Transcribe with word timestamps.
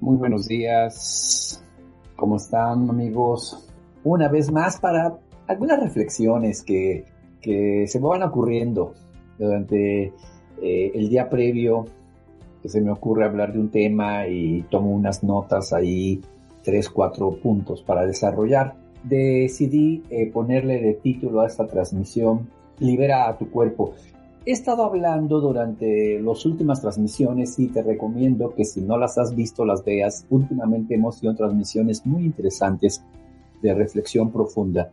Muy 0.00 0.16
buenos 0.16 0.48
días. 0.48 1.62
¿Cómo 2.16 2.36
están 2.36 2.88
amigos? 2.88 3.68
Una 4.02 4.28
vez 4.28 4.50
más 4.50 4.80
para 4.80 5.18
algunas 5.46 5.78
reflexiones 5.78 6.62
que, 6.62 7.04
se 7.42 8.00
me 8.00 8.08
van 8.08 8.22
ocurriendo 8.22 8.94
durante 9.38 10.04
eh, 10.62 10.92
el 10.94 11.10
día 11.10 11.28
previo 11.28 11.84
que 12.62 12.70
se 12.70 12.80
me 12.80 12.90
ocurre 12.90 13.26
hablar 13.26 13.52
de 13.52 13.58
un 13.58 13.70
tema 13.70 14.26
y 14.26 14.62
tomo 14.70 14.90
unas 14.90 15.22
notas 15.22 15.74
ahí, 15.74 16.22
tres, 16.62 16.88
cuatro 16.88 17.32
puntos 17.32 17.82
para 17.82 18.06
desarrollar. 18.06 18.76
Decidí 19.04 20.02
eh, 20.08 20.30
ponerle 20.30 20.80
de 20.80 20.94
título 20.94 21.42
a 21.42 21.46
esta 21.46 21.66
transmisión 21.66 22.48
Libera 22.78 23.28
a 23.28 23.36
tu 23.36 23.50
cuerpo. 23.50 23.92
He 24.50 24.52
estado 24.52 24.82
hablando 24.82 25.38
durante 25.38 26.20
las 26.20 26.44
últimas 26.44 26.80
transmisiones 26.80 27.56
y 27.60 27.68
te 27.68 27.84
recomiendo 27.84 28.52
que 28.52 28.64
si 28.64 28.80
no 28.80 28.98
las 28.98 29.16
has 29.16 29.36
visto 29.36 29.64
las 29.64 29.84
veas. 29.84 30.26
Últimamente 30.28 30.96
hemos 30.96 31.20
tenido 31.20 31.36
transmisiones 31.36 32.04
muy 32.04 32.24
interesantes 32.24 33.00
de 33.62 33.72
reflexión 33.74 34.32
profunda 34.32 34.90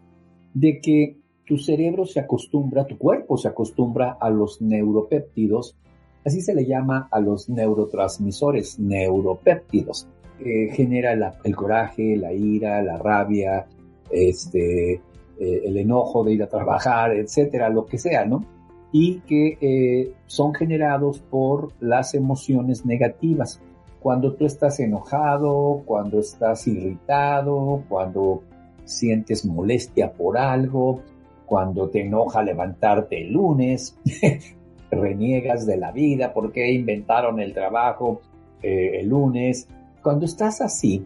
de 0.53 0.79
que 0.79 1.17
tu 1.43 1.57
cerebro 1.57 2.05
se 2.05 2.19
acostumbra, 2.19 2.85
tu 2.85 2.99
cuerpo 2.99 3.35
se 3.35 3.47
acostumbra 3.47 4.15
a 4.21 4.29
los 4.29 4.61
neuropéptidos, 4.61 5.75
así 6.23 6.41
se 6.41 6.53
le 6.53 6.67
llama 6.67 7.07
a 7.09 7.19
los 7.19 7.49
neurotransmisores, 7.49 8.77
neuropéptidos. 8.77 10.07
que 10.37 10.69
genera 10.71 11.33
el 11.43 11.55
coraje, 11.55 12.15
la 12.15 12.31
ira, 12.31 12.83
la 12.83 12.99
rabia, 12.99 13.65
este, 14.11 14.93
eh, 14.93 15.01
el 15.39 15.77
enojo 15.77 16.23
de 16.23 16.33
ir 16.33 16.43
a 16.43 16.47
trabajar, 16.47 17.13
etcétera, 17.13 17.69
lo 17.69 17.87
que 17.87 17.97
sea, 17.97 18.23
¿no? 18.23 18.56
Y 18.91 19.19
que 19.21 19.57
eh, 19.61 20.13
son 20.25 20.53
generados 20.53 21.19
por 21.19 21.71
las 21.79 22.13
emociones 22.13 22.85
negativas. 22.85 23.61
Cuando 23.99 24.33
tú 24.33 24.45
estás 24.45 24.79
enojado, 24.79 25.81
cuando 25.85 26.19
estás 26.19 26.67
irritado, 26.67 27.83
cuando 27.89 28.43
sientes 28.85 29.45
molestia 29.45 30.13
por 30.13 30.37
algo, 30.37 31.01
cuando 31.45 31.89
te 31.89 32.01
enoja 32.01 32.43
levantarte 32.43 33.21
el 33.21 33.33
lunes, 33.33 33.97
reniegas 34.91 35.65
de 35.65 35.77
la 35.77 35.91
vida 35.91 36.33
porque 36.33 36.71
inventaron 36.71 37.39
el 37.39 37.53
trabajo 37.53 38.21
eh, 38.61 38.99
el 39.01 39.09
lunes. 39.09 39.67
Cuando 40.01 40.25
estás 40.25 40.61
así, 40.61 41.05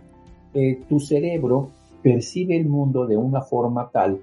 eh, 0.53 0.81
tu 0.87 0.99
cerebro 0.99 1.69
percibe 2.03 2.57
el 2.57 2.67
mundo 2.67 3.07
de 3.07 3.17
una 3.17 3.41
forma 3.41 3.89
tal 3.91 4.19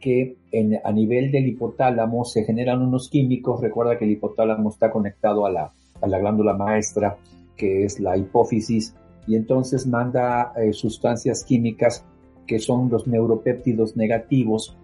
que 0.00 0.36
a 0.82 0.92
nivel 0.92 1.30
del 1.30 1.46
hipotálamo 1.48 2.24
se 2.24 2.44
generan 2.44 2.82
unos 2.82 3.08
químicos. 3.08 3.60
Recuerda 3.60 3.98
que 3.98 4.04
el 4.04 4.12
hipotálamo 4.12 4.70
está 4.70 4.90
conectado 4.90 5.46
a 5.46 5.50
la, 5.50 5.72
a 6.00 6.06
la 6.06 6.18
glándula 6.18 6.54
maestra, 6.54 7.16
que 7.56 7.84
es 7.84 8.00
la 8.00 8.16
hipófisis, 8.16 8.94
y 9.26 9.36
entonces 9.36 9.86
manda 9.86 10.52
eh, 10.56 10.72
sustancias 10.72 11.44
químicas 11.44 12.04
que 12.46 12.58
son 12.58 12.88
los 12.90 13.06
neuropéptidos 13.06 13.96
negativos 13.96 14.76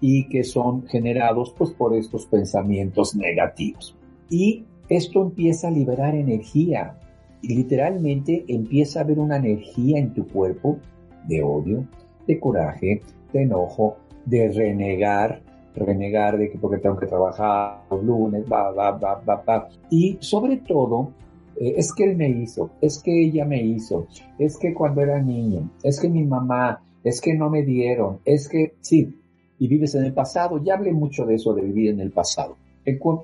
y 0.00 0.28
que 0.28 0.44
son 0.44 0.86
generados 0.86 1.54
pues 1.58 1.70
por 1.72 1.94
estos 1.94 2.24
pensamientos 2.26 3.14
negativos. 3.14 3.94
Y 4.30 4.64
esto 4.88 5.22
empieza 5.22 5.68
a 5.68 5.70
liberar 5.70 6.14
energía. 6.14 6.96
Y 7.42 7.54
literalmente 7.54 8.44
empieza 8.48 9.00
a 9.00 9.02
haber 9.02 9.18
una 9.18 9.36
energía 9.36 9.98
en 9.98 10.14
tu 10.14 10.26
cuerpo 10.26 10.78
de 11.26 11.42
odio, 11.42 11.86
de 12.26 12.38
coraje, 12.38 13.02
de 13.32 13.42
enojo, 13.42 13.96
de 14.24 14.50
renegar, 14.50 15.42
renegar 15.74 16.38
de 16.38 16.50
que 16.50 16.58
porque 16.58 16.78
tengo 16.78 16.96
que 16.96 17.06
trabajar 17.06 17.82
los 17.90 18.04
lunes, 18.04 18.44
va, 18.50 18.70
va, 18.70 18.92
va, 18.92 19.22
va, 19.26 19.42
va. 19.46 19.68
Y 19.90 20.18
sobre 20.20 20.58
todo, 20.58 21.12
eh, 21.56 21.74
es 21.76 21.92
que 21.92 22.04
él 22.04 22.16
me 22.16 22.28
hizo, 22.28 22.70
es 22.80 23.02
que 23.02 23.24
ella 23.26 23.44
me 23.44 23.62
hizo, 23.62 24.06
es 24.38 24.56
que 24.58 24.74
cuando 24.74 25.02
era 25.02 25.20
niño, 25.20 25.70
es 25.82 26.00
que 26.00 26.08
mi 26.08 26.24
mamá, 26.24 26.82
es 27.02 27.20
que 27.20 27.34
no 27.34 27.50
me 27.50 27.62
dieron, 27.62 28.18
es 28.24 28.48
que 28.48 28.74
sí, 28.80 29.14
y 29.58 29.68
vives 29.68 29.94
en 29.94 30.04
el 30.04 30.14
pasado, 30.14 30.62
ya 30.62 30.74
hablé 30.74 30.92
mucho 30.92 31.26
de 31.26 31.34
eso, 31.34 31.52
de 31.52 31.62
vivir 31.62 31.90
en 31.90 32.00
el 32.00 32.10
pasado. 32.10 32.56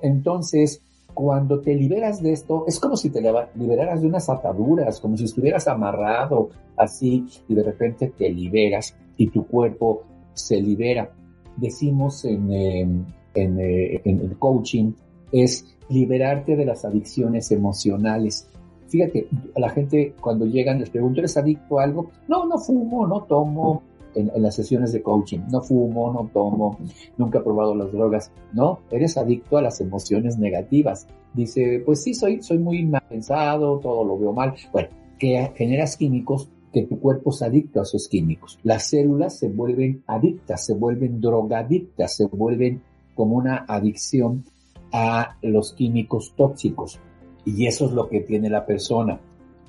Entonces, 0.03 0.81
cuando 1.13 1.59
te 1.61 1.73
liberas 1.73 2.21
de 2.21 2.31
esto, 2.31 2.65
es 2.67 2.79
como 2.79 2.95
si 2.95 3.09
te 3.09 3.21
liberaras 3.55 4.01
de 4.01 4.07
unas 4.07 4.29
ataduras, 4.29 4.99
como 4.99 5.17
si 5.17 5.23
estuvieras 5.23 5.67
amarrado 5.67 6.49
así, 6.75 7.25
y 7.47 7.55
de 7.55 7.63
repente 7.63 8.13
te 8.15 8.29
liberas 8.29 8.95
y 9.17 9.29
tu 9.29 9.47
cuerpo 9.47 10.03
se 10.37 10.61
libera. 10.61 11.11
Decimos 11.55 12.23
en, 12.25 12.51
em, 12.51 13.05
en, 13.33 13.59
eh, 13.59 14.01
en, 14.05 14.21
el 14.21 14.37
coaching, 14.37 14.93
es 15.31 15.75
liberarte 15.89 16.55
de 16.55 16.65
las 16.65 16.85
adicciones 16.85 17.51
emocionales. 17.51 18.47
Fíjate, 18.87 19.27
a 19.55 19.59
la 19.59 19.69
gente 19.69 20.13
cuando 20.21 20.45
llegan 20.45 20.79
les 20.79 20.89
pregunto, 20.89 21.19
¿eres 21.19 21.35
adicto 21.37 21.79
a 21.79 21.83
algo? 21.83 22.11
No, 22.27 22.45
no 22.45 22.57
fumo, 22.57 23.05
no 23.07 23.23
tomo. 23.23 23.83
En, 24.15 24.31
en, 24.33 24.41
las 24.41 24.55
sesiones 24.55 24.93
de 24.93 25.03
coaching, 25.03 25.41
no 25.51 25.61
fumo, 25.61 26.11
no 26.11 26.27
tomo, 26.33 26.79
nunca 27.17 27.37
he 27.37 27.41
probado 27.41 27.75
las 27.75 27.91
drogas. 27.91 28.31
No, 28.51 28.79
eres 28.89 29.15
adicto 29.15 29.57
a 29.57 29.61
las 29.61 29.79
emociones 29.79 30.39
negativas. 30.39 31.07
Dice, 31.35 31.83
pues 31.85 32.01
sí, 32.01 32.15
soy, 32.15 32.41
soy 32.41 32.57
muy 32.57 32.83
mal 32.83 33.03
pensado, 33.07 33.77
todo 33.77 34.03
lo 34.03 34.17
veo 34.17 34.33
mal. 34.33 34.55
Bueno, 34.71 34.89
que 35.19 35.51
generas 35.55 35.97
químicos 35.97 36.49
que 36.77 36.87
tu 36.87 36.99
cuerpo 36.99 37.31
es 37.31 37.41
adicto 37.41 37.79
a 37.79 37.83
esos 37.83 38.07
químicos. 38.07 38.59
Las 38.61 38.89
células 38.89 39.39
se 39.39 39.49
vuelven 39.49 40.03
adictas, 40.05 40.63
se 40.63 40.75
vuelven 40.75 41.19
drogadictas, 41.19 42.15
se 42.15 42.25
vuelven 42.27 42.83
como 43.15 43.35
una 43.35 43.65
adicción 43.67 44.45
a 44.91 45.37
los 45.41 45.73
químicos 45.73 46.35
tóxicos. 46.37 46.99
Y 47.45 47.65
eso 47.65 47.85
es 47.85 47.93
lo 47.93 48.07
que 48.07 48.21
tiene 48.21 48.49
la 48.49 48.63
persona. 48.63 49.19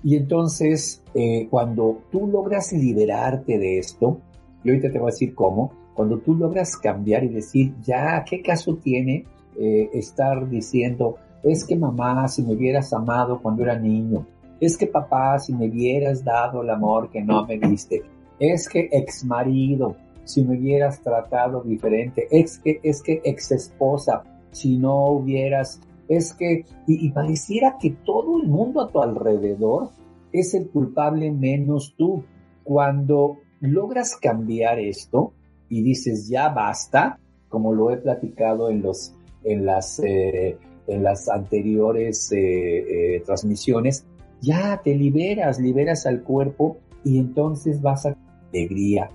Y 0.05 0.17
entonces, 0.17 1.03
eh, 1.15 1.49
cuando 1.49 2.03
tú 2.13 2.27
logras 2.27 2.73
liberarte 2.75 3.59
de 3.59 3.79
esto, 3.79 4.21
y 4.63 4.69
ahorita 4.69 4.93
te 4.93 4.99
voy 4.99 5.09
a 5.09 5.13
decir 5.13 5.35
cómo, 5.35 5.73
cuando 5.95 6.19
tú 6.19 6.35
logras 6.35 6.77
cambiar 6.77 7.25
y 7.25 7.29
decir, 7.29 7.75
ya, 7.83 8.23
¿qué 8.29 8.43
caso 8.43 8.77
tiene 8.77 9.25
eh, 9.59 9.89
estar 9.95 10.49
diciendo, 10.49 11.17
es 11.43 11.65
que 11.65 11.75
mamá, 11.75 12.29
si 12.29 12.43
me 12.43 12.53
hubieras 12.53 12.93
amado 12.93 13.41
cuando 13.41 13.63
era 13.63 13.79
niño, 13.79 14.27
es 14.61 14.77
que 14.77 14.87
papá, 14.87 15.39
si 15.39 15.53
me 15.53 15.69
hubieras 15.69 16.25
dado 16.25 16.63
el 16.63 16.71
amor 16.71 17.11
que 17.11 17.23
no 17.23 17.47
me 17.47 17.59
diste. 17.59 18.03
Es 18.39 18.69
que 18.69 18.89
ex 18.93 19.25
marido, 19.25 19.97
si 20.25 20.45
me 20.45 20.59
hubieras 20.59 21.01
tratado 21.01 21.63
diferente. 21.63 22.27
Es 22.31 22.59
que, 22.59 22.81
es 22.83 23.03
que 23.03 23.21
ex 23.25 23.53
esposa, 23.53 24.23
si 24.51 24.79
no 24.79 25.07
hubieras, 25.11 25.81
es 26.09 26.35
que, 26.35 26.65
y, 26.87 27.11
pareciera 27.11 27.77
que 27.81 27.91
todo 27.91 28.41
el 28.41 28.49
mundo 28.49 28.81
a 28.81 28.89
tu 28.89 29.01
alrededor 29.01 29.91
es 30.33 30.55
el 30.55 30.69
culpable 30.69 31.31
menos 31.31 31.95
tú. 31.97 32.25
Cuando 32.65 33.39
logras 33.61 34.17
cambiar 34.17 34.79
esto 34.79 35.33
y 35.69 35.83
dices 35.83 36.29
ya 36.29 36.49
basta, 36.49 37.19
como 37.49 37.73
lo 37.73 37.91
he 37.91 37.97
platicado 37.97 38.71
en 38.71 38.83
los, 38.83 39.15
en 39.45 39.65
las, 39.65 40.01
eh, 40.01 40.59
en 40.87 41.03
las 41.03 41.29
anteriores 41.29 42.31
eh, 42.33 43.17
eh, 43.17 43.23
transmisiones, 43.25 44.05
ya 44.41 44.81
te 44.83 44.95
liberas, 44.95 45.59
liberas 45.59 46.07
al 46.07 46.23
cuerpo 46.23 46.79
y 47.05 47.19
entonces 47.19 47.81
vas 47.81 48.07
a 48.07 48.17
alegría, 48.53 49.11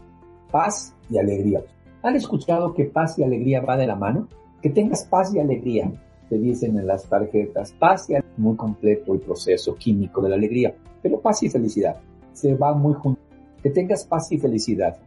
paz 0.52 0.96
y 1.10 1.18
alegría. 1.18 1.62
¿Han 2.02 2.16
escuchado 2.16 2.74
que 2.74 2.86
paz 2.86 3.18
y 3.18 3.24
alegría 3.24 3.62
va 3.62 3.78
de 3.78 3.88
la 3.88 3.96
mano? 3.96 4.28
Que 4.62 4.70
tengas 4.70 5.06
paz 5.06 5.34
y 5.34 5.40
alegría, 5.40 5.92
te 6.30 6.38
dicen 6.38 6.78
en 6.78 6.88
las 6.88 7.08
tarjetas. 7.08 7.74
Paz 7.74 8.10
y 8.10 8.16
alegría, 8.16 8.34
muy 8.38 8.56
completo 8.56 9.14
el 9.14 9.20
proceso 9.20 9.76
químico 9.76 10.22
de 10.22 10.30
la 10.30 10.36
alegría, 10.36 10.76
pero 11.02 11.20
paz 11.20 11.44
y 11.44 11.50
felicidad 11.50 11.98
se 12.34 12.56
van 12.56 12.80
muy 12.80 12.94
juntos. 12.94 13.24
Que 13.62 13.70
tengas 13.70 14.06
paz 14.06 14.32
y 14.32 14.38
felicidad. 14.38 14.98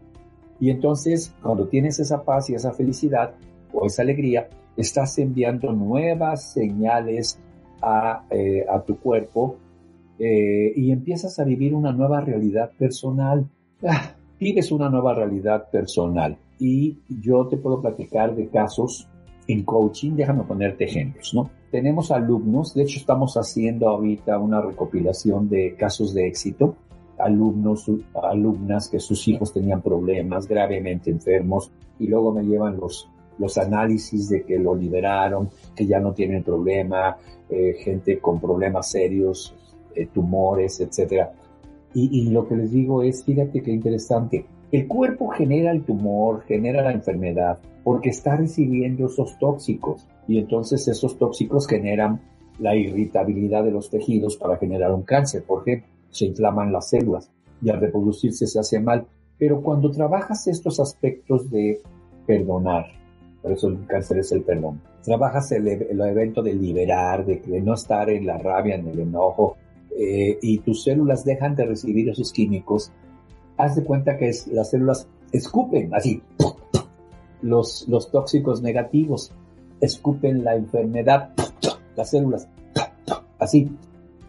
Y 0.59 0.71
entonces, 0.71 1.35
cuando 1.43 1.69
tienes 1.69 1.99
esa 1.99 2.23
paz 2.23 2.49
y 2.49 2.55
esa 2.55 2.73
felicidad 2.73 3.35
o 3.73 3.85
esa 3.85 4.03
alegría, 4.03 4.49
estás 4.77 5.19
enviando 5.19 5.73
nuevas 5.73 6.53
señales 6.53 7.39
a, 7.83 8.25
eh, 8.31 8.65
a 8.67 8.81
tu 8.81 8.99
cuerpo 8.99 9.57
eh, 10.19 10.73
y 10.75 10.91
empiezas 10.93 11.39
a 11.39 11.45
vivir 11.45 11.75
una 11.75 11.93
nueva 11.93 12.21
realidad 12.21 12.71
personal. 12.79 13.47
Ah, 13.87 14.15
vives 14.41 14.73
una 14.73 14.89
nueva 14.89 15.15
realidad 15.15 15.69
personal. 15.71 16.37
Y 16.59 16.99
yo 17.09 17.47
te 17.47 17.57
puedo 17.57 17.81
platicar 17.81 18.35
de 18.35 18.49
casos 18.49 19.09
en 19.49 19.63
coaching, 19.63 20.13
déjame 20.13 20.45
ponerte 20.45 20.85
ejemplos, 20.85 21.33
¿no? 21.35 21.51
Tenemos 21.71 22.11
alumnos, 22.11 22.75
de 22.75 22.83
hecho 22.83 22.99
estamos 22.99 23.37
haciendo 23.37 23.89
ahorita 23.89 24.39
una 24.39 24.61
recopilación 24.61 25.49
de 25.49 25.75
casos 25.77 26.15
de 26.15 26.27
éxito, 26.27 26.75
alumnos, 27.19 27.91
alumnas 28.15 28.89
que 28.89 28.99
sus 28.99 29.27
hijos 29.29 29.53
tenían 29.53 29.83
problemas, 29.83 30.49
gravemente 30.49 31.11
enfermos, 31.11 31.71
y 31.99 32.07
luego 32.09 32.33
me 32.33 32.45
llevan 32.45 32.77
los, 32.77 33.09
los 33.39 33.57
análisis 33.59 34.29
de 34.29 34.43
que 34.43 34.59
lo 34.59 34.75
liberaron, 34.75 35.51
que 35.75 35.87
ya 35.87 36.01
no 36.01 36.13
tienen 36.13 36.43
problema, 36.43 37.17
eh, 37.49 37.75
gente 37.79 38.19
con 38.19 38.41
problemas 38.41 38.91
serios, 38.91 39.55
eh, 39.97 40.09
tumores, 40.13 40.81
etcétera. 40.81 41.33
Y, 41.95 42.29
lo 42.29 42.47
que 42.47 42.57
les 42.57 42.73
digo 42.73 43.03
es, 43.03 43.25
fíjate 43.25 43.63
qué 43.63 43.71
interesante, 43.71 44.45
el 44.71 44.87
cuerpo 44.87 45.29
genera 45.29 45.71
el 45.73 45.83
tumor, 45.83 46.43
genera 46.43 46.83
la 46.83 46.93
enfermedad, 46.93 47.59
porque 47.83 48.11
está 48.11 48.37
recibiendo 48.37 49.07
esos 49.07 49.39
tóxicos 49.39 50.07
y 50.29 50.39
entonces 50.39 50.87
esos 50.89 51.17
tóxicos 51.17 51.67
generan 51.67 52.21
la 52.59 52.77
irritabilidad 52.77 53.65
de 53.65 53.71
los 53.71 53.89
tejidos 53.89 54.37
para 54.37 54.59
generar 54.59 54.93
un 54.93 55.05
cáncer, 55.05 55.45
por 55.45 55.63
ejemplo. 55.63 55.89
se 56.11 56.27
inflaman 56.27 56.71
las 56.71 56.91
células 56.91 57.31
y 57.63 57.71
al 57.71 57.81
reproducirse 57.81 58.47
se 58.47 58.59
hace 58.59 58.79
mal. 58.79 59.07
Pero 59.39 59.63
cuando 59.63 59.91
trabajas 59.91 60.47
estos 60.49 60.81
aspectos 60.81 61.51
de 61.51 61.81
perdonar, 62.27 62.87
por 63.43 63.53
eso 63.53 63.69
el 63.69 63.87
cáncer 63.87 64.19
es 64.19 64.33
el 64.33 64.43
perdón, 64.43 64.81
trabajas 65.03 65.53
el, 65.53 65.69
evento 65.69 66.43
de 66.43 66.55
liberar, 66.55 67.25
de, 67.25 67.41
no 67.61 67.75
estar 67.75 68.11
en 68.11 68.27
la 68.27 68.39
rabia, 68.39 68.75
en 68.75 68.89
el 68.89 68.99
enojo, 69.01 69.57
eh, 69.99 70.39
y 70.43 70.59
tus 70.59 70.85
células 70.85 71.25
dejan 71.25 71.55
de 71.55 71.65
recibir 71.65 72.09
esos 72.09 72.33
químicos, 72.33 72.93
haz 73.57 73.77
de 73.77 73.85
cuenta 73.85 74.17
que 74.17 74.31
las 74.53 74.71
células 74.71 75.09
escupen 75.33 75.95
así 75.95 76.23
los, 77.43 77.87
los 77.89 78.11
tóxicos 78.11 78.63
negativos, 78.63 79.33
escupen 79.81 80.45
la 80.45 80.57
enfermedad, 80.57 81.31
las 81.97 82.11
células, 82.11 82.49
así. 83.39 83.71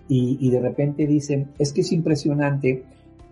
Y, 0.09 0.37
y 0.39 0.49
de 0.51 0.61
repente 0.61 1.05
dicen, 1.05 1.51
es 1.59 1.73
que 1.73 1.81
es 1.81 1.91
impresionante 1.91 2.83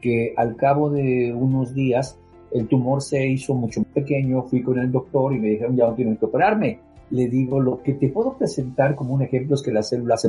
que 0.02 0.34
al 0.36 0.56
cabo 0.56 0.90
de 0.90 1.34
unos 1.34 1.74
días 1.74 2.18
el 2.52 2.68
tumor 2.68 3.02
se 3.02 3.28
hizo 3.28 3.54
mucho 3.54 3.82
más 3.82 3.90
pequeño, 3.90 4.44
fui 4.44 4.62
con 4.62 4.80
el 4.80 4.92
doctor 4.92 5.34
y 5.34 5.40
me 5.40 5.50
dijeron, 5.50 5.76
ya 5.76 5.88
no 5.88 5.94
tienen 5.94 6.18
que 6.18 6.26
operarme. 6.26 6.80
Le 7.12 7.28
digo, 7.28 7.60
lo 7.60 7.82
que 7.82 7.94
te 7.94 8.10
puedo 8.10 8.38
presentar 8.38 8.96
como 8.96 9.14
un 9.14 9.22
ejemplo 9.22 9.56
es 9.56 9.62
que 9.62 9.72
las 9.72 9.90
células 9.90 10.28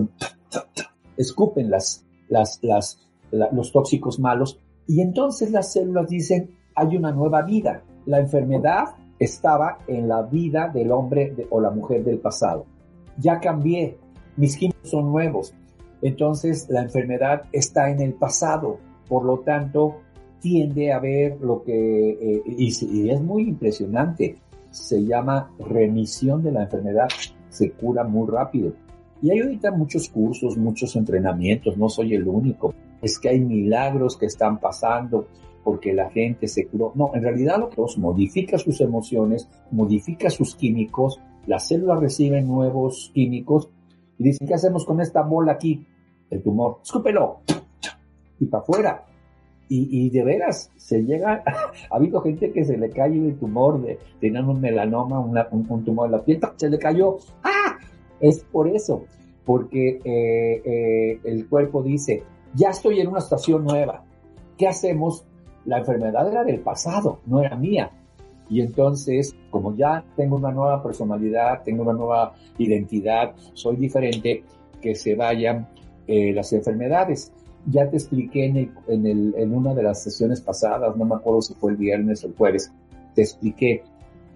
escupen 1.17 1.71
las, 1.71 2.05
las, 2.29 2.59
las, 2.63 3.01
los 3.31 3.73
tóxicos 3.73 4.19
malos 4.19 4.61
y 4.87 5.01
entonces 5.01 5.51
las 5.51 5.73
células 5.73 6.09
dicen, 6.09 6.51
hay 6.75 6.97
una 6.97 7.13
nueva 7.13 7.43
vida. 7.43 7.83
La 8.05 8.21
enfermedad 8.21 8.95
estaba 9.19 9.79
en 9.89 10.09
la 10.09 10.23
vida 10.23 10.69
del 10.69 10.93
hombre 10.93 11.35
o 11.51 11.61
la 11.61 11.71
mujer 11.71 12.05
del 12.05 12.19
pasado. 12.19 12.67
Ya 13.19 13.41
cambié, 13.41 13.99
mis 14.37 14.57
químicos 14.57 14.91
son 14.91 15.11
nuevos. 15.11 15.55
Entonces 16.03 16.69
la 16.69 16.83
enfermedad 16.83 17.43
está 17.53 17.91
en 17.91 18.01
el 18.01 18.15
pasado. 18.15 18.79
Por 19.09 19.25
lo 19.25 19.41
tanto, 19.41 19.97
tiende 20.41 20.93
a 20.93 20.99
ver 20.99 21.39
lo 21.41 21.63
que, 21.63 22.11
eh, 22.11 22.43
y, 22.47 23.11
es 23.11 23.21
muy 23.21 23.49
impresionante, 23.49 24.37
se 24.71 25.05
llama 25.05 25.51
remisión 25.59 26.43
de 26.43 26.53
la 26.53 26.65
enfermedad, 26.65 27.09
se 27.49 27.73
cura 27.73 28.05
muy 28.05 28.29
rápido. 28.29 28.73
Y 29.23 29.31
hay 29.31 29.41
ahorita 29.41 29.71
muchos 29.71 30.09
cursos, 30.09 30.57
muchos 30.57 30.95
entrenamientos, 30.97 31.77
no 31.77 31.89
soy 31.89 32.15
el 32.15 32.27
único. 32.27 32.75
Es 33.01 33.19
que 33.19 33.31
hay 33.31 33.41
milagros 33.41 34.17
que 34.17 34.27
están 34.27 34.59
pasando 34.59 35.27
porque 35.65 35.93
la 35.93 36.11
gente 36.11 36.47
se 36.47 36.67
curó. 36.67 36.93
No, 36.95 37.11
en 37.15 37.23
realidad 37.23 37.59
lo 37.59 37.69
que 37.71 37.83
es 37.83 37.99
modifica 37.99 38.59
sus 38.59 38.81
emociones, 38.81 39.49
modifica 39.71 40.31
sus 40.31 40.55
químicos, 40.55 41.21
las 41.47 41.67
células 41.67 42.01
reciben 42.01 42.47
nuevos 42.47 43.11
químicos 43.15 43.69
y 44.19 44.25
dicen, 44.25 44.47
¿qué 44.47 44.55
hacemos 44.55 44.85
con 44.85 45.01
esta 45.01 45.23
bola 45.23 45.53
aquí? 45.53 45.85
El 46.31 46.43
tumor, 46.43 46.79
escúpelo 46.83 47.41
y 48.39 48.47
para 48.47 48.63
afuera. 48.63 49.05
Y, 49.69 50.11
de 50.11 50.23
veras, 50.23 50.71
se 50.77 51.03
llega, 51.03 51.43
ha 51.91 51.97
habido 51.97 52.21
gente 52.21 52.53
que 52.53 52.65
se 52.65 52.77
le 52.77 52.89
cae 52.89 53.15
el 53.15 53.37
tumor, 53.37 53.83
de, 53.83 53.99
tenían 54.21 54.49
un 54.49 54.61
melanoma, 54.61 55.19
un, 55.19 55.85
tumor 55.85 56.09
de 56.09 56.17
la 56.17 56.25
piel, 56.25 56.39
se 56.55 56.71
le 56.71 56.79
cayó. 56.79 57.19
¡Ah! 57.43 57.56
Es 58.21 58.41
por 58.41 58.69
eso, 58.69 59.05
porque 59.45 60.01
eh, 60.05 60.63
eh, 60.65 61.21
el 61.25 61.49
cuerpo 61.49 61.83
dice, 61.83 62.23
ya 62.55 62.71
estoy 62.71 63.01
en 63.01 63.09
una 63.09 63.19
estación 63.19 63.65
nueva, 63.65 64.05
¿qué 64.57 64.67
hacemos? 64.67 65.25
La 65.65 65.79
enfermedad 65.79 66.29
era 66.31 66.45
del 66.45 66.61
pasado, 66.61 67.21
no 67.27 67.41
era 67.43 67.57
mía. 67.57 67.91
Y 68.49 68.61
entonces, 68.61 69.35
como 69.51 69.75
ya 69.75 70.05
tengo 70.17 70.37
una 70.37 70.53
nueva 70.53 70.83
personalidad, 70.83 71.63
tengo 71.65 71.83
una 71.83 71.93
nueva 71.93 72.35
identidad, 72.59 73.35
soy 73.55 73.77
diferente, 73.77 74.45
que 74.81 74.95
se 74.95 75.17
vayan 75.17 75.69
eh, 76.07 76.33
las 76.33 76.53
enfermedades. 76.53 77.33
Ya 77.69 77.91
te 77.91 77.97
expliqué 77.97 78.47
en, 78.47 78.73
en, 78.87 79.53
una 79.53 79.75
de 79.75 79.83
las 79.83 80.01
sesiones 80.03 80.41
pasadas, 80.41 80.97
no 80.97 81.05
me 81.05 81.17
acuerdo 81.17 81.43
si 81.43 81.55
fue 81.55 81.73
el 81.73 81.77
viernes 81.77 82.23
o 82.23 82.29
el 82.29 82.37
jueves, 82.37 82.73
te 83.17 83.23
expliqué 83.23 83.83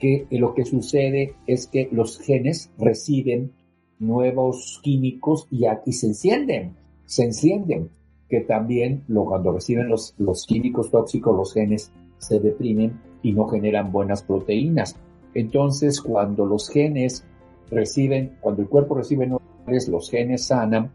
que 0.00 0.26
lo 0.30 0.54
que 0.54 0.64
sucede 0.64 1.34
es 1.46 1.68
que 1.68 1.88
los 1.92 2.18
genes 2.18 2.72
reciben 2.76 3.52
nuevos 4.00 4.80
químicos 4.82 5.46
y, 5.50 5.66
aquí 5.66 5.92
se 5.92 6.08
encienden, 6.08 6.74
se 7.04 7.24
encienden, 7.24 7.90
que 8.28 8.40
también 8.40 9.04
lo, 9.08 9.24
cuando 9.24 9.52
reciben 9.52 9.88
los, 9.88 10.14
los 10.18 10.46
químicos 10.46 10.90
tóxicos, 10.90 11.36
los 11.36 11.52
genes 11.52 11.92
se 12.18 12.40
deprimen 12.40 13.00
y 13.22 13.32
no 13.32 13.46
generan 13.48 13.92
buenas 13.92 14.22
proteínas. 14.22 14.96
Entonces, 15.34 16.00
cuando 16.00 16.46
los 16.46 16.68
genes 16.68 17.24
reciben, 17.70 18.36
cuando 18.40 18.62
el 18.62 18.68
cuerpo 18.68 18.96
recibe 18.96 19.26
nuevos 19.26 19.40
los 19.88 20.10
genes 20.10 20.46
sanan, 20.46 20.90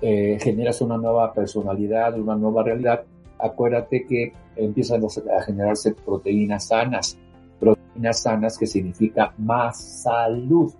eh, 0.00 0.38
generas 0.40 0.80
una 0.80 0.96
nueva 0.96 1.32
personalidad, 1.32 2.18
una 2.18 2.36
nueva 2.36 2.62
realidad, 2.62 3.04
acuérdate 3.38 4.06
que 4.06 4.32
empiezan 4.56 5.02
a 5.04 5.42
generarse 5.42 5.92
proteínas 5.92 6.68
sanas. 6.68 7.16
Proteínas 7.60 8.22
sanas 8.22 8.58
que 8.58 8.66
significa 8.66 9.34
más 9.38 10.02
salud, 10.02 10.72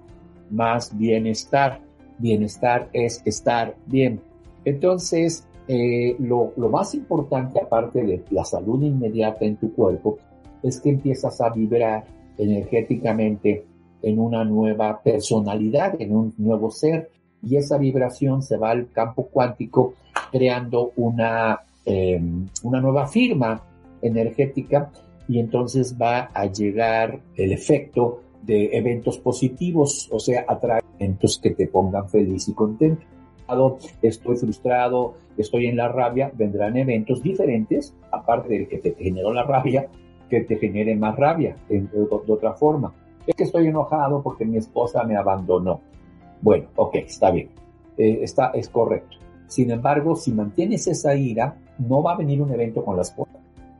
más 0.50 0.96
bienestar. 0.96 1.80
Bienestar 2.18 2.88
es 2.92 3.22
estar 3.24 3.76
bien. 3.86 4.20
Entonces, 4.64 5.46
eh, 5.68 6.16
lo, 6.18 6.52
lo 6.56 6.68
más 6.68 6.94
importante, 6.94 7.60
aparte 7.60 8.02
de 8.02 8.24
la 8.30 8.44
salud 8.44 8.82
inmediata 8.82 9.44
en 9.44 9.56
tu 9.56 9.72
cuerpo, 9.72 10.18
es 10.62 10.80
que 10.80 10.90
empiezas 10.90 11.40
a 11.40 11.50
vibrar 11.50 12.04
energéticamente 12.36 13.64
en 14.02 14.18
una 14.18 14.44
nueva 14.44 15.00
personalidad, 15.02 16.00
en 16.00 16.14
un 16.14 16.34
nuevo 16.38 16.70
ser, 16.70 17.10
y 17.42 17.56
esa 17.56 17.78
vibración 17.78 18.42
se 18.42 18.56
va 18.56 18.70
al 18.70 18.90
campo 18.90 19.26
cuántico 19.26 19.94
creando 20.30 20.92
una, 20.96 21.60
em, 21.84 22.46
una 22.62 22.80
nueva 22.80 23.06
firma 23.06 23.62
energética 24.02 24.90
y 25.28 25.38
entonces 25.38 25.96
va 26.00 26.30
a 26.32 26.46
llegar 26.46 27.20
el 27.36 27.52
efecto 27.52 28.22
de 28.48 28.76
eventos 28.76 29.18
positivos, 29.18 30.08
o 30.10 30.18
sea, 30.18 30.44
atraer 30.48 30.82
eventos 30.98 31.38
que 31.38 31.50
te 31.50 31.68
pongan 31.68 32.08
feliz 32.08 32.48
y 32.48 32.54
contento. 32.54 33.02
Estoy 34.02 34.36
frustrado, 34.36 35.14
estoy 35.36 35.66
en 35.66 35.76
la 35.76 35.88
rabia, 35.88 36.32
vendrán 36.34 36.76
eventos 36.76 37.22
diferentes, 37.22 37.94
aparte 38.10 38.48
del 38.48 38.66
que 38.66 38.78
te 38.78 38.94
generó 38.94 39.32
la 39.32 39.44
rabia, 39.44 39.86
que 40.28 40.40
te 40.40 40.56
genere 40.56 40.96
más 40.96 41.16
rabia 41.16 41.56
de, 41.68 41.82
de 41.82 42.32
otra 42.32 42.54
forma. 42.54 42.92
Es 43.26 43.34
que 43.34 43.44
estoy 43.44 43.66
enojado 43.66 44.22
porque 44.22 44.44
mi 44.44 44.56
esposa 44.56 45.04
me 45.04 45.16
abandonó. 45.16 45.80
Bueno, 46.40 46.68
ok, 46.76 46.96
está 46.96 47.30
bien. 47.30 47.50
Eh, 47.98 48.20
está, 48.22 48.52
es 48.54 48.68
correcto. 48.70 49.18
Sin 49.46 49.70
embargo, 49.70 50.16
si 50.16 50.32
mantienes 50.32 50.86
esa 50.86 51.14
ira, 51.14 51.56
no 51.78 52.02
va 52.02 52.12
a 52.12 52.16
venir 52.16 52.40
un 52.40 52.52
evento 52.52 52.84
con 52.84 52.96
las 52.96 53.10
cosas. 53.10 53.38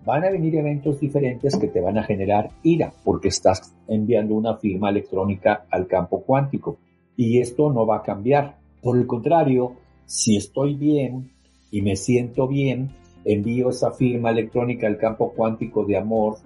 Van 0.09 0.25
a 0.25 0.31
venir 0.31 0.57
eventos 0.57 0.99
diferentes 1.01 1.55
que 1.59 1.69
te 1.69 1.83
van 1.83 1.99
a 1.99 2.03
generar 2.03 2.49
ira 2.63 2.91
porque 3.05 3.29
estás 3.29 3.75
enviando 3.87 4.37
una 4.37 4.57
firma 4.57 4.89
electrónica 4.89 5.67
al 5.71 5.87
campo 5.87 6.23
cuántico. 6.23 6.79
Y 7.15 7.41
esto 7.41 7.71
no 7.71 7.87
va 7.87 7.99
a 7.99 8.03
cambiar. 8.03 8.57
Por 8.83 8.97
el 8.97 9.07
contrario, 9.07 9.75
si 10.07 10.39
estoy 10.39 10.77
bien 10.77 11.31
y 11.71 11.83
me 11.83 11.95
siento 11.95 12.49
bien, 12.49 12.89
envío 13.27 13.69
esa 13.69 13.91
firma 13.91 14.31
electrónica 14.31 14.87
al 14.87 14.97
campo 14.97 15.35
cuántico 15.37 15.85
de 15.85 15.99
amor 15.99 16.39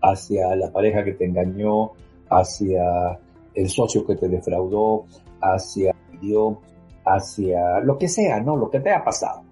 hacia 0.00 0.54
la 0.54 0.70
pareja 0.70 1.02
que 1.02 1.14
te 1.14 1.24
engañó, 1.24 1.90
hacia 2.30 3.18
el 3.52 3.68
socio 3.68 4.06
que 4.06 4.14
te 4.14 4.28
defraudó, 4.28 5.06
hacia 5.40 5.92
Dios, 6.20 6.58
hacia 7.04 7.80
lo 7.80 7.98
que 7.98 8.06
sea, 8.06 8.38
¿no? 8.38 8.54
Lo 8.54 8.70
que 8.70 8.78
te 8.78 8.92
ha 8.92 9.02
pasado. 9.02 9.42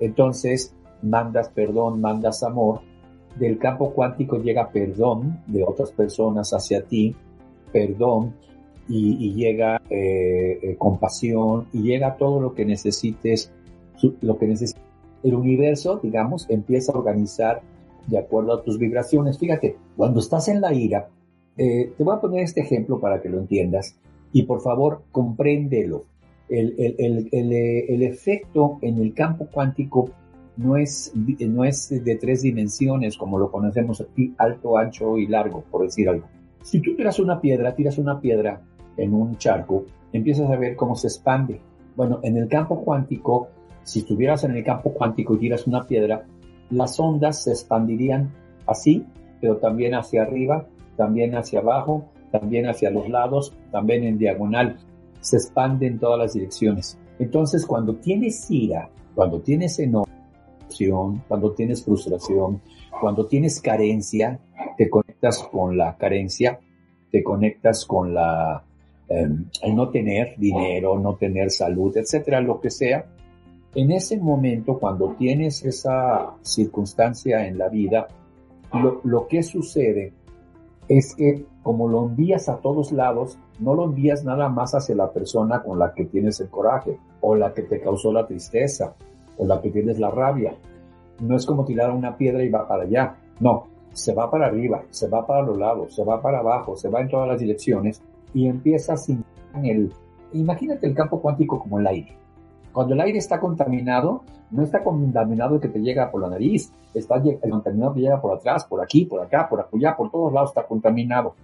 Entonces, 0.00 0.74
mandas 1.02 1.50
perdón, 1.50 2.00
mandas 2.00 2.42
amor. 2.42 2.93
Del 3.38 3.58
campo 3.58 3.92
cuántico 3.92 4.38
llega 4.38 4.70
perdón 4.70 5.40
de 5.46 5.64
otras 5.64 5.90
personas 5.92 6.52
hacia 6.52 6.82
ti, 6.82 7.14
perdón, 7.72 8.34
y, 8.88 9.32
llega 9.32 9.80
eh, 9.90 10.58
eh, 10.62 10.76
compasión, 10.76 11.66
y 11.72 11.82
llega 11.82 12.16
todo 12.16 12.40
lo 12.40 12.54
que 12.54 12.64
necesites, 12.64 13.50
lo 14.20 14.38
que 14.38 14.46
necesites. 14.46 14.82
El 15.22 15.34
universo, 15.34 15.98
digamos, 16.02 16.46
empieza 16.50 16.92
a 16.92 16.98
organizar 16.98 17.62
de 18.06 18.18
acuerdo 18.18 18.52
a 18.52 18.62
tus 18.62 18.78
vibraciones. 18.78 19.38
Fíjate, 19.38 19.76
cuando 19.96 20.20
estás 20.20 20.48
en 20.48 20.60
la 20.60 20.74
ira, 20.74 21.08
eh, 21.56 21.92
te 21.96 22.04
voy 22.04 22.14
a 22.14 22.20
poner 22.20 22.42
este 22.42 22.60
ejemplo 22.60 23.00
para 23.00 23.22
que 23.22 23.28
lo 23.28 23.38
entiendas 23.38 23.96
y 24.32 24.42
por 24.42 24.60
favor 24.60 25.02
compréndelo. 25.12 26.04
El, 26.48 26.74
el, 26.78 26.94
el, 26.98 27.28
el, 27.32 28.02
efecto 28.02 28.78
en 28.82 28.98
el 28.98 29.14
campo 29.14 29.48
cuántico 29.50 30.10
no 30.56 30.76
es, 30.76 31.12
no 31.14 31.64
es 31.64 31.88
de 32.04 32.16
tres 32.16 32.42
dimensiones 32.42 33.16
como 33.16 33.38
lo 33.38 33.50
conocemos 33.50 34.00
aquí, 34.00 34.34
alto, 34.38 34.78
ancho 34.78 35.18
y 35.18 35.26
largo, 35.26 35.64
por 35.70 35.82
decir 35.82 36.08
algo. 36.08 36.26
Si 36.62 36.80
tú 36.80 36.94
tiras 36.96 37.18
una 37.18 37.40
piedra, 37.40 37.74
tiras 37.74 37.98
una 37.98 38.20
piedra 38.20 38.62
en 38.96 39.12
un 39.12 39.36
charco, 39.36 39.84
empiezas 40.12 40.50
a 40.50 40.56
ver 40.56 40.76
cómo 40.76 40.94
se 40.94 41.08
expande. 41.08 41.60
Bueno, 41.96 42.20
en 42.22 42.36
el 42.36 42.48
campo 42.48 42.82
cuántico, 42.82 43.48
si 43.82 44.00
estuvieras 44.00 44.44
en 44.44 44.56
el 44.56 44.64
campo 44.64 44.92
cuántico 44.92 45.34
y 45.34 45.38
tiras 45.38 45.66
una 45.66 45.86
piedra, 45.86 46.24
las 46.70 46.98
ondas 46.98 47.42
se 47.42 47.50
expandirían 47.50 48.30
así, 48.66 49.04
pero 49.40 49.56
también 49.58 49.94
hacia 49.94 50.22
arriba, 50.22 50.66
también 50.96 51.34
hacia 51.36 51.60
abajo, 51.60 52.06
también 52.30 52.66
hacia 52.66 52.90
los 52.90 53.08
lados, 53.08 53.52
también 53.70 54.04
en 54.04 54.18
diagonal, 54.18 54.78
se 55.20 55.36
expande 55.36 55.86
en 55.86 55.98
todas 55.98 56.18
las 56.18 56.32
direcciones. 56.32 56.98
Entonces, 57.18 57.66
cuando 57.66 57.96
tienes 57.96 58.50
ira, 58.50 58.88
cuando 59.14 59.40
tienes 59.40 59.78
enojo, 59.78 60.08
cuando 61.28 61.52
tienes 61.52 61.84
frustración, 61.84 62.60
cuando 63.00 63.26
tienes 63.26 63.60
carencia, 63.60 64.40
te 64.76 64.88
conectas 64.88 65.42
con 65.50 65.76
la 65.76 65.96
carencia, 65.96 66.58
te 67.10 67.22
conectas 67.22 67.84
con 67.84 68.14
la 68.14 68.64
em, 69.08 69.46
el 69.62 69.74
no 69.76 69.90
tener 69.90 70.34
dinero, 70.38 70.98
no 70.98 71.16
tener 71.16 71.50
salud, 71.50 71.96
etcétera, 71.96 72.40
lo 72.40 72.60
que 72.60 72.70
sea. 72.70 73.06
En 73.74 73.90
ese 73.90 74.18
momento, 74.18 74.78
cuando 74.78 75.14
tienes 75.18 75.64
esa 75.64 76.34
circunstancia 76.42 77.46
en 77.46 77.58
la 77.58 77.68
vida, 77.68 78.06
lo, 78.72 79.00
lo 79.04 79.26
que 79.26 79.42
sucede 79.42 80.12
es 80.88 81.14
que 81.14 81.44
como 81.62 81.88
lo 81.88 82.06
envías 82.06 82.48
a 82.48 82.58
todos 82.58 82.92
lados, 82.92 83.38
no 83.58 83.74
lo 83.74 83.84
envías 83.84 84.22
nada 84.22 84.48
más 84.48 84.74
hacia 84.74 84.94
la 84.94 85.12
persona 85.12 85.62
con 85.62 85.78
la 85.78 85.94
que 85.94 86.04
tienes 86.04 86.40
el 86.40 86.50
coraje, 86.50 86.98
o 87.20 87.34
la 87.34 87.54
que 87.54 87.62
te 87.62 87.80
causó 87.80 88.12
la 88.12 88.26
tristeza, 88.26 88.94
o 89.38 89.46
la 89.46 89.60
que 89.60 89.70
tienes 89.70 89.98
la 89.98 90.10
rabia. 90.10 90.54
No 91.20 91.36
es 91.36 91.46
como 91.46 91.64
tirar 91.64 91.90
una 91.90 92.16
piedra 92.16 92.42
y 92.42 92.50
va 92.50 92.66
para 92.66 92.84
allá. 92.84 93.16
No, 93.40 93.66
se 93.92 94.12
va 94.14 94.30
para 94.30 94.46
arriba, 94.46 94.82
se 94.90 95.08
va 95.08 95.26
para 95.26 95.42
los 95.42 95.56
lados, 95.56 95.94
se 95.94 96.04
va 96.04 96.20
para 96.20 96.40
abajo, 96.40 96.76
se 96.76 96.88
va 96.88 97.00
en 97.00 97.08
todas 97.08 97.28
las 97.28 97.40
direcciones 97.40 98.02
y 98.32 98.46
empieza 98.46 98.96
sin 98.96 99.24
el... 99.62 99.92
Imagínate 100.32 100.86
el 100.86 100.94
campo 100.94 101.20
cuántico 101.20 101.60
como 101.60 101.78
el 101.78 101.86
aire. 101.86 102.16
Cuando 102.72 102.94
el 102.94 103.00
aire 103.00 103.18
está 103.18 103.38
contaminado, 103.38 104.22
no 104.50 104.62
está 104.62 104.82
contaminado 104.82 105.60
que 105.60 105.68
te 105.68 105.80
llega 105.80 106.10
por 106.10 106.20
la 106.20 106.28
nariz, 106.28 106.72
está 106.92 107.16
el 107.16 107.50
contaminado 107.50 107.94
que 107.94 108.00
llega 108.00 108.20
por 108.20 108.36
atrás, 108.36 108.64
por 108.64 108.82
aquí, 108.82 109.04
por 109.04 109.20
acá, 109.20 109.48
por 109.48 109.68
allá, 109.72 109.96
por 109.96 110.10
todos 110.10 110.32
lados 110.32 110.50
está 110.50 110.66
contaminado. 110.66 111.34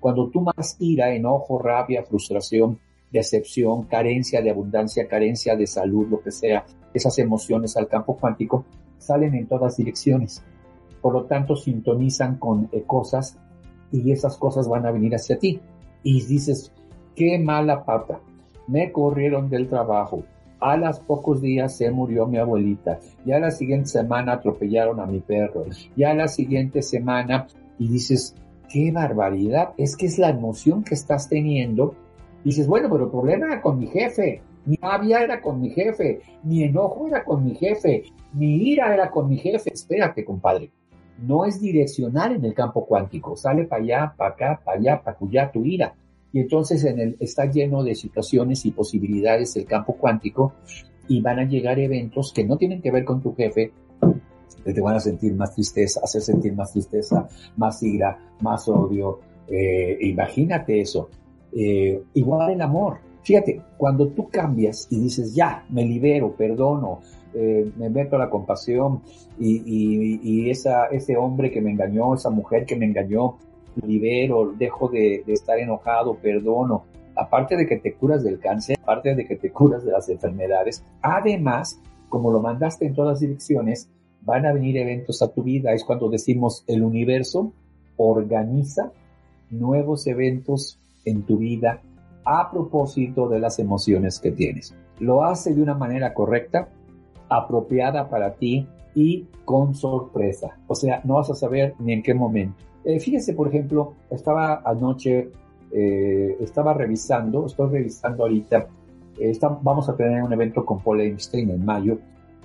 Cuando 0.00 0.28
tú 0.28 0.40
más 0.40 0.76
ira, 0.78 1.12
enojo, 1.12 1.58
rabia, 1.58 2.02
frustración, 2.02 2.78
decepción, 3.10 3.84
carencia 3.84 4.42
de 4.42 4.50
abundancia, 4.50 5.08
carencia 5.08 5.56
de 5.56 5.66
salud, 5.66 6.08
lo 6.08 6.20
que 6.20 6.30
sea, 6.30 6.64
esas 6.94 7.18
emociones 7.18 7.76
al 7.76 7.88
campo 7.88 8.16
cuántico 8.16 8.64
salen 8.98 9.34
en 9.34 9.46
todas 9.46 9.76
direcciones. 9.76 10.42
Por 11.00 11.14
lo 11.14 11.24
tanto, 11.24 11.56
sintonizan 11.56 12.36
con 12.36 12.68
eh, 12.72 12.82
cosas 12.86 13.38
y 13.90 14.12
esas 14.12 14.36
cosas 14.36 14.68
van 14.68 14.86
a 14.86 14.90
venir 14.90 15.14
hacia 15.14 15.38
ti. 15.38 15.60
Y 16.02 16.24
dices, 16.24 16.72
qué 17.14 17.38
mala 17.38 17.84
pata, 17.84 18.20
me 18.66 18.92
corrieron 18.92 19.50
del 19.50 19.68
trabajo, 19.68 20.24
a 20.60 20.76
los 20.76 21.00
pocos 21.00 21.40
días 21.40 21.76
se 21.76 21.90
murió 21.90 22.26
mi 22.26 22.36
abuelita, 22.36 23.00
ya 23.24 23.38
la 23.38 23.50
siguiente 23.50 23.86
semana 23.86 24.34
atropellaron 24.34 25.00
a 25.00 25.06
mi 25.06 25.20
perro, 25.20 25.64
ya 25.96 26.14
la 26.14 26.28
siguiente 26.28 26.82
semana, 26.82 27.46
y 27.78 27.88
dices, 27.88 28.34
qué 28.70 28.92
barbaridad, 28.92 29.70
es 29.78 29.96
que 29.96 30.06
es 30.06 30.18
la 30.18 30.28
emoción 30.28 30.84
que 30.84 30.94
estás 30.94 31.28
teniendo. 31.28 31.94
Dices, 32.44 32.66
bueno, 32.66 32.88
pero 32.90 33.04
el 33.04 33.10
problema 33.10 33.46
era 33.46 33.62
con 33.62 33.78
mi 33.78 33.86
jefe, 33.86 34.42
mi 34.66 34.76
rabia 34.76 35.22
era 35.22 35.40
con 35.40 35.60
mi 35.60 35.70
jefe, 35.70 36.20
mi 36.44 36.62
enojo 36.64 37.06
era 37.06 37.24
con 37.24 37.44
mi 37.44 37.54
jefe, 37.54 38.04
mi 38.34 38.70
ira 38.70 38.92
era 38.92 39.10
con 39.10 39.28
mi 39.28 39.38
jefe. 39.38 39.72
Espérate, 39.72 40.24
compadre. 40.24 40.70
No 41.26 41.44
es 41.44 41.60
direccional 41.60 42.34
en 42.34 42.44
el 42.44 42.54
campo 42.54 42.86
cuántico. 42.86 43.36
Sale 43.36 43.64
para 43.64 43.82
allá, 43.82 44.14
para 44.16 44.30
acá, 44.30 44.60
para 44.64 44.78
allá, 44.78 45.02
para 45.02 45.16
allá 45.20 45.50
tu 45.50 45.64
ira. 45.64 45.94
Y 46.32 46.40
entonces 46.40 46.84
en 46.84 47.00
el, 47.00 47.16
está 47.20 47.46
lleno 47.46 47.82
de 47.82 47.94
situaciones 47.94 48.64
y 48.64 48.70
posibilidades 48.70 49.56
el 49.56 49.66
campo 49.66 49.94
cuántico 49.94 50.54
y 51.08 51.20
van 51.20 51.40
a 51.40 51.44
llegar 51.44 51.78
eventos 51.78 52.32
que 52.32 52.44
no 52.44 52.56
tienen 52.56 52.80
que 52.80 52.92
ver 52.92 53.04
con 53.04 53.20
tu 53.20 53.34
jefe, 53.34 53.72
que 54.64 54.72
te 54.72 54.80
van 54.80 54.96
a 54.96 55.00
sentir 55.00 55.34
más 55.34 55.54
tristeza, 55.54 56.00
hacer 56.04 56.22
sentir 56.22 56.54
más 56.54 56.72
tristeza, 56.72 57.28
más 57.56 57.82
ira, 57.82 58.16
más 58.40 58.68
odio. 58.68 59.18
Eh, 59.48 59.98
imagínate 60.02 60.80
eso. 60.80 61.08
Eh, 61.52 62.02
igual 62.14 62.52
el 62.52 62.60
amor. 62.60 62.98
Fíjate, 63.22 63.60
cuando 63.76 64.08
tú 64.08 64.28
cambias 64.28 64.88
y 64.90 65.00
dices, 65.00 65.34
ya, 65.34 65.64
me 65.68 65.84
libero, 65.84 66.34
perdono, 66.34 67.00
eh, 67.34 67.70
me 67.76 67.90
meto 67.90 68.16
a 68.16 68.18
la 68.18 68.30
compasión 68.30 69.02
y, 69.38 70.18
y, 70.22 70.50
esa, 70.50 70.86
ese 70.86 71.16
hombre 71.16 71.50
que 71.50 71.60
me 71.60 71.70
engañó, 71.70 72.14
esa 72.14 72.30
mujer 72.30 72.64
que 72.66 72.76
me 72.76 72.86
engañó, 72.86 73.36
libero, 73.86 74.52
dejo 74.58 74.88
de, 74.88 75.22
de, 75.26 75.32
estar 75.32 75.58
enojado, 75.58 76.16
perdono. 76.16 76.84
Aparte 77.14 77.56
de 77.56 77.66
que 77.66 77.76
te 77.76 77.94
curas 77.94 78.24
del 78.24 78.40
cáncer, 78.40 78.78
aparte 78.82 79.14
de 79.14 79.26
que 79.26 79.36
te 79.36 79.50
curas 79.50 79.84
de 79.84 79.92
las 79.92 80.08
enfermedades, 80.08 80.82
además, 81.02 81.80
como 82.08 82.32
lo 82.32 82.40
mandaste 82.40 82.86
en 82.86 82.94
todas 82.94 83.20
direcciones, 83.20 83.90
van 84.22 84.46
a 84.46 84.52
venir 84.52 84.76
eventos 84.78 85.22
a 85.22 85.28
tu 85.28 85.42
vida. 85.42 85.72
Es 85.72 85.84
cuando 85.84 86.08
decimos 86.08 86.64
el 86.66 86.82
universo 86.82 87.52
organiza 87.96 88.92
nuevos 89.50 90.06
eventos 90.06 90.79
en 91.04 91.22
tu 91.22 91.38
vida 91.38 91.80
a 92.24 92.50
propósito 92.50 93.28
de 93.28 93.40
las 93.40 93.58
emociones 93.58 94.18
que 94.20 94.30
tienes. 94.30 94.74
Lo 94.98 95.24
hace 95.24 95.54
de 95.54 95.62
una 95.62 95.74
manera 95.74 96.12
correcta, 96.12 96.68
apropiada 97.28 98.08
para 98.08 98.34
ti 98.34 98.66
y 98.94 99.26
con 99.44 99.74
sorpresa. 99.74 100.58
O 100.66 100.74
sea, 100.74 101.00
no 101.04 101.14
vas 101.14 101.30
a 101.30 101.34
saber 101.34 101.74
ni 101.78 101.92
en 101.92 102.02
qué 102.02 102.14
momento. 102.14 102.56
Eh, 102.84 102.98
fíjese, 102.98 103.34
por 103.34 103.48
ejemplo, 103.48 103.94
estaba 104.10 104.62
anoche, 104.64 105.30
eh, 105.72 106.36
estaba 106.40 106.74
revisando, 106.74 107.46
estoy 107.46 107.70
revisando 107.70 108.24
ahorita, 108.24 108.68
eh, 109.18 109.38
vamos 109.62 109.88
a 109.88 109.96
tener 109.96 110.22
un 110.22 110.32
evento 110.32 110.64
con 110.64 110.80
Paul 110.80 111.00
Einstein 111.00 111.50
en 111.50 111.64
mayo 111.64 111.98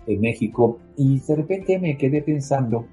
en 0.07 0.21
México 0.21 0.77
y 0.97 1.19
de 1.19 1.35
repente 1.35 1.79
me 1.79 1.97
quedé 1.97 2.21
pensando 2.21 2.85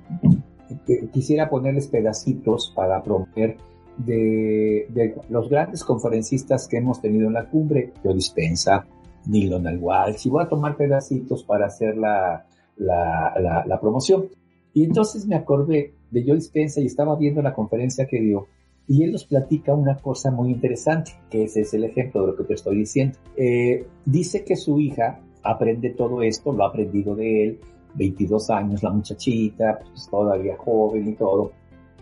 quisiera 1.12 1.50
ponerles 1.50 1.88
pedacitos 1.88 2.72
para 2.74 3.02
promover 3.02 3.56
de, 3.98 5.14
los 5.28 5.48
grandes 5.48 5.84
conferencistas 5.84 6.68
que 6.68 6.78
hemos 6.78 7.00
tenido 7.00 7.26
en 7.28 7.34
la 7.34 7.48
cumbre, 7.48 7.92
Joe 8.02 8.14
Dispensa, 8.14 8.86
Neil 9.26 9.50
Donald 9.50 9.80
Walsh, 9.82 10.26
y 10.26 10.30
voy 10.30 10.44
a 10.44 10.48
tomar 10.48 10.76
pedacitos 10.76 11.44
para 11.44 11.66
hacer 11.66 11.96
la, 11.96 12.46
la, 12.76 13.64
la, 13.66 13.80
promoción. 13.80 14.26
Y 14.74 14.84
entonces 14.84 15.26
me 15.26 15.36
acordé 15.36 15.94
de 16.10 16.24
Joe 16.24 16.36
Dispensa 16.36 16.80
y 16.80 16.86
estaba 16.86 17.16
viendo 17.16 17.42
la 17.42 17.52
conferencia 17.52 18.06
que 18.06 18.20
dio 18.20 18.46
y 18.88 19.04
él 19.04 19.12
nos 19.12 19.24
platica 19.24 19.74
una 19.74 19.96
cosa 19.96 20.30
muy 20.30 20.50
interesante, 20.50 21.12
que 21.30 21.44
ese 21.44 21.60
es 21.60 21.74
el 21.74 21.84
ejemplo 21.84 22.22
de 22.22 22.26
lo 22.28 22.36
que 22.36 22.44
te 22.44 22.54
estoy 22.54 22.78
diciendo. 22.78 23.16
Eh, 23.36 23.86
dice 24.04 24.44
que 24.44 24.56
su 24.56 24.80
hija 24.80 25.20
aprende 25.42 25.90
todo 25.90 26.22
esto, 26.22 26.52
lo 26.52 26.64
ha 26.64 26.68
aprendido 26.68 27.14
de 27.14 27.44
él, 27.44 27.60
22 27.94 28.50
años 28.50 28.82
la 28.82 28.90
muchachita, 28.90 29.78
pues 29.78 30.08
todavía 30.10 30.56
joven 30.56 31.08
y 31.08 31.14
todo. 31.14 31.52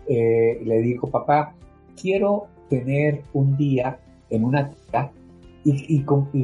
Eh, 0.07 0.61
le 0.63 0.81
dijo, 0.81 1.07
papá, 1.07 1.55
quiero 1.93 2.47
tener 2.69 3.23
un 3.33 3.57
día 3.57 3.99
en 4.29 4.43
una 4.43 4.69
tienda 4.69 5.11
y, 5.63 6.03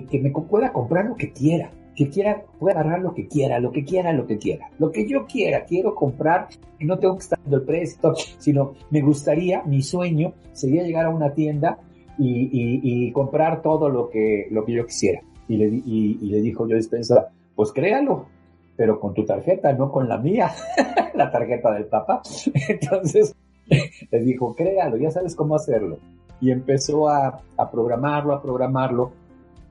que 0.09 0.19
me 0.19 0.31
pueda 0.31 0.71
comprar 0.71 1.05
lo 1.05 1.15
que 1.15 1.31
quiera, 1.31 1.71
que 1.95 2.09
quiera, 2.09 2.43
pueda 2.59 2.79
agarrar 2.79 3.01
lo 3.01 3.13
que 3.13 3.27
quiera, 3.27 3.59
lo 3.59 3.71
que 3.71 3.83
quiera, 3.83 4.13
lo 4.13 4.27
que 4.27 4.37
quiera, 4.37 4.69
lo 4.77 4.91
que 4.91 5.07
yo 5.07 5.25
quiera, 5.25 5.65
quiero 5.65 5.95
comprar, 5.95 6.47
y 6.79 6.85
no 6.85 6.99
tengo 6.99 7.15
que 7.15 7.23
estar 7.23 7.39
dando 7.41 7.57
el 7.57 7.63
precio, 7.63 8.13
sino 8.37 8.73
me 8.91 9.01
gustaría, 9.01 9.63
mi 9.63 9.81
sueño 9.81 10.33
sería 10.53 10.83
llegar 10.83 11.05
a 11.05 11.09
una 11.09 11.33
tienda 11.33 11.79
y, 12.19 13.11
comprar 13.11 13.61
todo 13.61 13.89
lo 13.89 14.09
que, 14.09 14.47
lo 14.51 14.65
que 14.65 14.73
yo 14.73 14.85
quisiera. 14.85 15.21
Y 15.47 15.57
le, 15.57 15.65
y, 15.65 16.17
le 16.21 16.41
dijo 16.41 16.67
yo 16.67 16.75
dispensa, 16.75 17.29
pues 17.55 17.71
créalo, 17.71 18.27
pero 18.75 18.99
con 18.99 19.13
tu 19.13 19.25
tarjeta, 19.25 19.73
no 19.73 19.91
con 19.91 20.07
la 20.07 20.17
mía, 20.17 20.51
la 21.15 21.31
tarjeta 21.31 21.71
del 21.71 21.85
papá. 21.85 22.21
Entonces, 22.69 23.35
le 24.11 24.19
dijo, 24.19 24.55
créalo, 24.55 24.97
ya 24.97 25.11
sabes 25.11 25.35
cómo 25.35 25.55
hacerlo. 25.55 25.97
Y 26.39 26.51
empezó 26.51 27.09
a, 27.09 27.41
programarlo, 27.71 28.33
a 28.33 28.41
programarlo, 28.41 29.11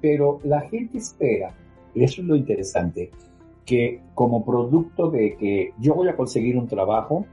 pero 0.00 0.40
la 0.44 0.62
gente 0.62 0.98
espera, 0.98 1.54
y 1.94 2.04
eso 2.04 2.22
es 2.22 2.26
lo 2.26 2.36
interesante, 2.36 3.10
que 3.64 4.00
como 4.14 4.44
producto 4.44 5.10
de 5.10 5.36
que 5.36 5.72
yo 5.78 5.94
voy 5.94 6.08
a 6.08 6.16
conseguir 6.16 6.56
un 6.56 6.66
trabajo, 6.66 7.24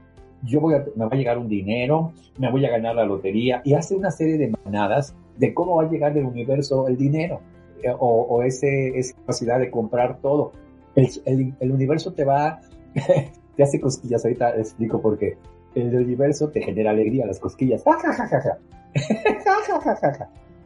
yo 0.42 0.60
voy 0.60 0.74
a, 0.74 0.84
me 0.94 1.06
va 1.06 1.10
a 1.12 1.16
llegar 1.16 1.38
un 1.38 1.48
dinero, 1.48 2.12
me 2.38 2.50
voy 2.50 2.64
a 2.64 2.70
ganar 2.70 2.94
la 2.94 3.04
lotería, 3.04 3.60
y 3.64 3.74
hace 3.74 3.96
una 3.96 4.10
serie 4.10 4.38
de 4.38 4.52
manadas 4.64 5.14
de 5.36 5.52
cómo 5.52 5.76
va 5.76 5.84
a 5.84 5.90
llegar 5.90 6.14
del 6.14 6.26
universo 6.26 6.86
el 6.86 6.96
dinero, 6.96 7.40
eh, 7.82 7.92
o, 7.98 8.42
ese, 8.42 8.98
esa 8.98 9.16
capacidad 9.16 9.58
de 9.58 9.70
comprar 9.70 10.20
todo. 10.20 10.52
El, 10.94 11.54
el 11.58 11.72
universo 11.72 12.12
te 12.12 12.24
va, 12.24 12.60
te 13.56 13.62
hace 13.62 13.80
cosquillas, 13.80 14.24
ahorita 14.24 14.56
explico 14.56 15.02
por 15.02 15.18
qué 15.18 15.36
el 15.74 15.94
universo 15.96 16.50
te 16.50 16.62
genera 16.62 16.90
alegría, 16.90 17.26
las 17.26 17.40
cosquillas. 17.40 17.82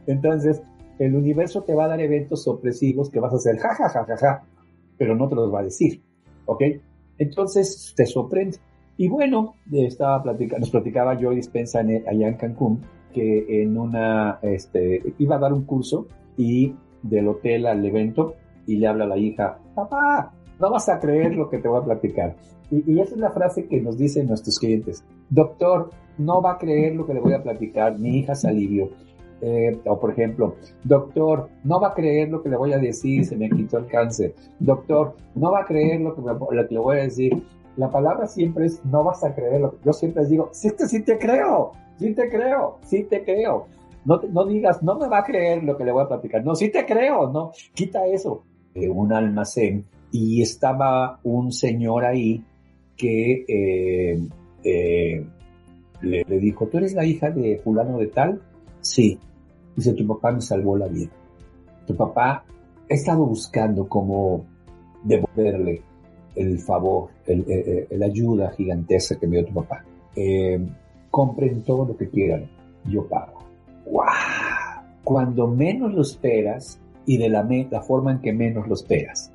Entonces, 0.07 0.61
el 0.99 1.15
universo 1.15 1.63
te 1.63 1.73
va 1.73 1.85
a 1.85 1.87
dar 1.89 2.01
eventos 2.01 2.43
sorpresivos 2.43 3.09
que 3.09 3.19
vas 3.19 3.33
a 3.33 3.37
hacer 3.37 3.57
jajajaja, 3.57 4.43
pero 4.97 5.15
no 5.15 5.27
te 5.27 5.35
los 5.35 5.53
va 5.53 5.59
a 5.59 5.63
decir. 5.63 6.01
¿Ok? 6.45 6.63
Entonces, 7.17 7.93
te 7.95 8.05
sorprende. 8.05 8.57
Y 8.97 9.07
bueno, 9.07 9.55
estaba 9.71 10.21
platicando, 10.21 10.59
nos 10.59 10.71
platicaba 10.71 11.17
yo 11.17 11.31
Dispensa 11.31 11.79
allá 11.79 12.27
en 12.27 12.35
Cancún 12.35 12.81
que 13.13 13.63
en 13.63 13.77
una, 13.77 14.39
este, 14.41 15.01
iba 15.17 15.37
a 15.37 15.39
dar 15.39 15.53
un 15.53 15.63
curso 15.63 16.07
y 16.37 16.75
del 17.01 17.27
hotel 17.27 17.65
al 17.65 17.83
evento 17.85 18.35
y 18.67 18.77
le 18.77 18.87
habla 18.87 19.05
a 19.05 19.07
la 19.07 19.17
hija, 19.17 19.57
papá, 19.73 20.33
no 20.59 20.69
vas 20.69 20.89
a 20.89 20.99
creer 20.99 21.35
lo 21.35 21.49
que 21.49 21.57
te 21.57 21.67
voy 21.67 21.79
a 21.79 21.85
platicar. 21.85 22.35
Y, 22.69 22.99
esa 22.99 23.15
es 23.15 23.19
la 23.19 23.31
frase 23.31 23.67
que 23.67 23.81
nos 23.81 23.97
dicen 23.97 24.27
nuestros 24.27 24.59
clientes. 24.59 25.03
Doctor, 25.29 25.89
no 26.17 26.41
va 26.41 26.53
a 26.53 26.57
creer 26.57 26.95
lo 26.95 27.05
que 27.05 27.13
le 27.13 27.19
voy 27.19 27.33
a 27.33 27.41
platicar. 27.41 27.97
Mi 27.97 28.19
hija 28.19 28.35
se. 28.35 28.49
Eh, 29.41 29.79
o 29.85 29.97
por 29.97 30.11
ejemplo, 30.11 30.55
doctor, 30.83 31.47
no 31.63 31.79
va 31.79 31.89
a 31.89 31.93
creer 31.93 32.29
lo 32.29 32.43
que 32.43 32.49
le 32.49 32.57
voy 32.57 32.73
a 32.73 32.77
decir, 32.77 33.23
se 33.23 33.37
me 33.37 33.49
quitó 33.49 33.77
el 33.77 33.87
cáncer. 33.87 34.35
Doctor, 34.59 35.15
no 35.33 35.51
va 35.51 35.61
a 35.61 35.65
creer 35.65 36.01
lo 36.01 36.13
que, 36.13 36.21
lo 36.21 36.67
que 36.67 36.73
le 36.73 36.79
voy 36.79 36.97
a 36.97 37.03
decir. 37.03 37.41
La 37.77 37.89
palabra 37.89 38.27
siempre 38.27 38.65
es, 38.65 38.83
no 38.83 39.05
vas 39.05 39.23
a 39.23 39.33
creerlo. 39.33 39.75
Yo 39.85 39.93
siempre 39.93 40.23
les 40.23 40.31
digo, 40.31 40.49
sí, 40.51 40.69
sí 40.77 41.03
te 41.03 41.17
creo, 41.17 41.71
sí 41.97 42.13
te 42.13 42.27
creo, 42.27 42.79
sí 42.83 43.05
te 43.05 43.23
creo. 43.23 43.67
No, 44.03 44.19
no 44.29 44.45
digas, 44.45 44.83
no 44.83 44.99
me 44.99 45.07
va 45.07 45.19
a 45.19 45.23
creer 45.23 45.63
lo 45.63 45.77
que 45.77 45.85
le 45.85 45.93
voy 45.93 46.03
a 46.03 46.09
platicar. 46.09 46.43
No, 46.43 46.53
sí 46.53 46.69
te 46.69 46.85
creo, 46.85 47.31
no, 47.31 47.51
quita 47.73 48.05
eso. 48.07 48.43
De 48.73 48.89
un 48.89 49.13
almacén 49.13 49.85
y 50.11 50.41
estaba 50.41 51.19
un 51.23 51.51
señor 51.51 52.05
ahí 52.05 52.43
que 52.95 53.45
eh, 53.47 54.19
eh, 54.63 55.25
le, 56.01 56.23
le, 56.27 56.39
dijo, 56.39 56.67
¿tú 56.67 56.77
eres 56.77 56.93
la 56.93 57.05
hija 57.05 57.29
de 57.29 57.57
fulano 57.63 57.97
de 57.97 58.07
tal? 58.07 58.41
Sí. 58.81 59.17
Dice, 59.75 59.93
tu 59.93 60.05
papá 60.07 60.31
me 60.31 60.41
salvó 60.41 60.77
la 60.77 60.87
vida. 60.87 61.11
Tu 61.85 61.95
papá 61.95 62.43
ha 62.89 62.93
estado 62.93 63.25
buscando 63.25 63.87
cómo 63.87 64.45
devolverle 65.03 65.81
el 66.35 66.59
favor, 66.59 67.09
el, 67.25 67.45
el, 67.89 68.03
ayuda 68.03 68.51
gigantesca 68.51 69.19
que 69.19 69.27
me 69.27 69.37
dio 69.37 69.47
tu 69.47 69.53
papá. 69.53 69.83
Eh, 70.15 70.59
compren 71.09 71.63
todo 71.63 71.85
lo 71.85 71.97
que 71.97 72.09
quieran, 72.09 72.49
yo 72.85 73.07
pago. 73.07 73.43
¡Wow! 73.91 74.03
Cuando 75.03 75.47
menos 75.47 75.93
lo 75.93 76.01
esperas 76.01 76.79
y 77.05 77.17
de 77.17 77.29
la, 77.29 77.47
la 77.69 77.81
forma 77.81 78.11
en 78.11 78.21
que 78.21 78.33
menos 78.33 78.67
lo 78.67 78.75
esperas. 78.75 79.31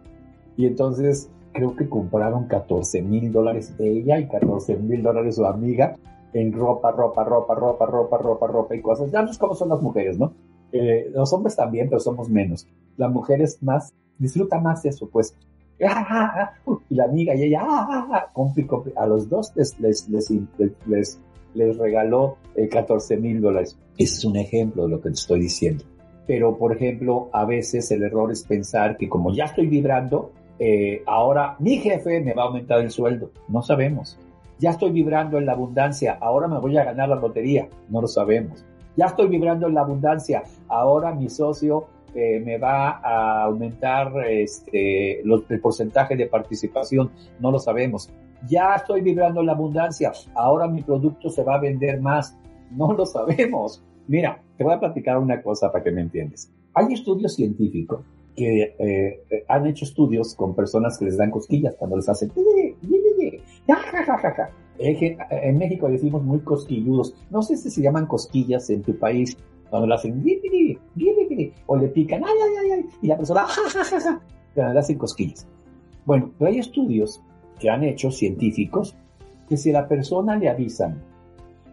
Y 0.56 0.66
entonces 0.66 1.30
creo 1.52 1.74
que 1.76 1.88
compraron 1.88 2.46
14 2.46 3.02
mil 3.02 3.32
dólares 3.32 3.74
ella 3.78 4.18
y 4.18 4.28
14 4.28 4.76
mil 4.76 5.02
dólares 5.02 5.36
su 5.36 5.46
amiga 5.46 5.96
en 6.34 6.52
ropa, 6.52 6.90
ropa, 6.90 7.24
ropa, 7.24 7.54
ropa, 7.54 7.86
ropa, 7.86 8.18
ropa, 8.18 8.46
ropa 8.46 8.74
y 8.74 8.82
cosas. 8.82 9.10
Ya 9.10 9.22
no 9.22 9.30
es 9.30 9.38
como 9.38 9.54
son 9.54 9.68
las 9.68 9.80
mujeres, 9.80 10.18
¿no? 10.18 10.34
Eh, 10.72 11.10
los 11.14 11.32
hombres 11.32 11.54
también, 11.54 11.88
pero 11.88 12.00
somos 12.00 12.28
menos. 12.28 12.66
Las 12.96 13.10
mujeres 13.12 13.62
más, 13.62 13.94
disfruta 14.18 14.58
más 14.60 14.84
eso, 14.84 15.08
pues. 15.08 15.36
Y 15.78 16.94
la 16.94 17.04
amiga 17.04 17.34
y 17.34 17.44
ella, 17.44 17.62
a 17.64 19.06
los 19.06 19.28
dos 19.28 19.52
les, 19.54 19.78
les, 19.80 20.08
les, 20.08 21.20
les, 21.54 21.78
regaló 21.78 22.36
14 22.70 23.16
mil 23.16 23.40
dólares. 23.40 23.78
Es 23.96 24.24
un 24.24 24.36
ejemplo 24.36 24.84
de 24.84 24.90
lo 24.90 25.00
que 25.00 25.10
te 25.10 25.14
estoy 25.14 25.40
diciendo. 25.40 25.84
Pero, 26.26 26.56
por 26.56 26.72
ejemplo, 26.72 27.28
a 27.32 27.44
veces 27.44 27.90
el 27.90 28.02
error 28.02 28.32
es 28.32 28.44
pensar 28.44 28.96
que 28.96 29.08
como 29.08 29.32
ya 29.32 29.44
estoy 29.44 29.66
vibrando, 29.66 30.32
eh, 30.58 31.02
ahora 31.06 31.56
mi 31.58 31.78
jefe 31.78 32.20
me 32.20 32.34
va 32.34 32.44
a 32.44 32.46
aumentar 32.46 32.80
el 32.80 32.90
sueldo. 32.90 33.30
No 33.48 33.62
sabemos. 33.62 34.18
Ya 34.58 34.70
estoy 34.70 34.92
vibrando 34.92 35.38
en 35.38 35.46
la 35.46 35.52
abundancia, 35.52 36.16
ahora 36.20 36.46
me 36.46 36.58
voy 36.58 36.76
a 36.76 36.84
ganar 36.84 37.08
la 37.08 37.16
lotería. 37.16 37.68
No 37.88 38.00
lo 38.00 38.06
sabemos. 38.06 38.64
Ya 38.96 39.06
estoy 39.06 39.28
vibrando 39.28 39.66
en 39.66 39.74
la 39.74 39.80
abundancia, 39.80 40.44
ahora 40.68 41.12
mi 41.12 41.28
socio 41.28 41.86
eh, 42.14 42.40
me 42.40 42.58
va 42.58 43.00
a 43.02 43.42
aumentar 43.42 44.12
este, 44.28 45.20
el 45.20 45.60
porcentaje 45.60 46.14
de 46.16 46.26
participación. 46.26 47.10
No 47.40 47.50
lo 47.50 47.58
sabemos. 47.58 48.10
Ya 48.48 48.74
estoy 48.74 49.00
vibrando 49.00 49.40
en 49.40 49.46
la 49.46 49.52
abundancia, 49.52 50.12
ahora 50.34 50.68
mi 50.68 50.82
producto 50.82 51.28
se 51.30 51.42
va 51.42 51.56
a 51.56 51.60
vender 51.60 52.00
más. 52.00 52.38
No 52.70 52.92
lo 52.92 53.04
sabemos. 53.04 53.82
Mira, 54.06 54.40
te 54.56 54.62
voy 54.62 54.74
a 54.74 54.80
platicar 54.80 55.18
una 55.18 55.42
cosa 55.42 55.72
para 55.72 55.82
que 55.82 55.90
me 55.90 56.02
entiendas. 56.02 56.52
Hay 56.74 56.92
estudios 56.92 57.34
científicos 57.34 58.04
que 58.34 58.74
eh, 58.78 59.44
han 59.48 59.66
hecho 59.66 59.84
estudios 59.84 60.34
con 60.34 60.54
personas 60.54 60.98
que 60.98 61.04
les 61.06 61.16
dan 61.16 61.30
cosquillas 61.30 61.74
cuando 61.78 61.96
les 61.96 62.08
hacen 62.08 62.32
en 65.30 65.58
México 65.58 65.88
decimos 65.88 66.22
muy 66.22 66.40
cosquilludos. 66.40 67.14
No 67.30 67.42
sé 67.42 67.56
si 67.56 67.70
se 67.70 67.80
llaman 67.80 68.06
cosquillas 68.06 68.68
en 68.70 68.82
tu 68.82 68.98
país, 68.98 69.36
cuando 69.70 69.86
le 69.86 69.94
hacen 69.94 70.22
o 71.66 71.76
le 71.76 71.88
pican 71.88 72.22
y 73.02 73.06
la 73.06 73.16
persona 73.16 73.46
pero 74.54 74.72
le 74.72 74.78
hacen 74.78 74.98
cosquillas. 74.98 75.46
Bueno, 76.04 76.30
pero 76.38 76.50
hay 76.50 76.58
estudios 76.58 77.22
que 77.58 77.70
han 77.70 77.82
hecho 77.82 78.10
científicos 78.10 78.94
que 79.48 79.56
si 79.56 79.70
a 79.70 79.80
la 79.80 79.88
persona 79.88 80.36
le 80.36 80.48
avisan, 80.48 81.02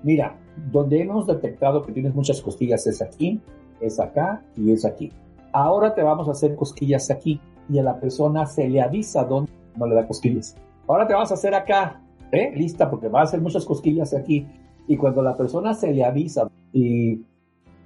mira, 0.04 0.38
donde 0.72 1.02
hemos 1.02 1.28
detectado 1.28 1.84
que 1.84 1.92
tienes 1.92 2.16
muchas 2.16 2.42
cosquillas 2.42 2.88
es 2.88 3.02
aquí, 3.02 3.40
es 3.80 4.00
acá 4.00 4.44
y 4.56 4.72
es 4.72 4.86
aquí. 4.86 5.12
Ahora 5.54 5.94
te 5.94 6.02
vamos 6.02 6.28
a 6.28 6.32
hacer 6.32 6.56
cosquillas 6.56 7.12
aquí 7.12 7.40
y 7.70 7.80
a 7.80 7.84
la 7.84 8.00
persona 8.00 8.46
se 8.46 8.68
le 8.68 8.82
avisa 8.82 9.24
dónde 9.24 9.52
no 9.76 9.86
le 9.86 9.96
da 9.96 10.08
cosquillas. 10.08 10.56
Ahora 10.88 11.08
te 11.08 11.14
vamos 11.14 11.32
a 11.32 11.36
hacer 11.36 11.54
acá, 11.54 12.02
¿eh? 12.32 12.52
Lista, 12.56 12.90
porque 12.90 13.08
va 13.08 13.22
a 13.22 13.24
hacer 13.24 13.42
muchas 13.42 13.66
cosquillas 13.66 14.14
aquí. 14.14 14.48
Y 14.88 14.98
cuando 14.98 15.22
la 15.22 15.36
persona 15.36 15.74
se 15.74 15.94
le 15.94 16.04
avisa, 16.04 16.50
y 16.74 17.22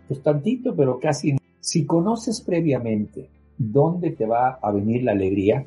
pues 0.07 0.21
tantito, 0.23 0.75
pero 0.75 0.99
casi, 0.99 1.35
si 1.59 1.85
conoces 1.85 2.41
previamente 2.41 3.29
dónde 3.57 4.11
te 4.11 4.25
va 4.25 4.59
a 4.61 4.71
venir 4.71 5.03
la 5.03 5.11
alegría, 5.11 5.65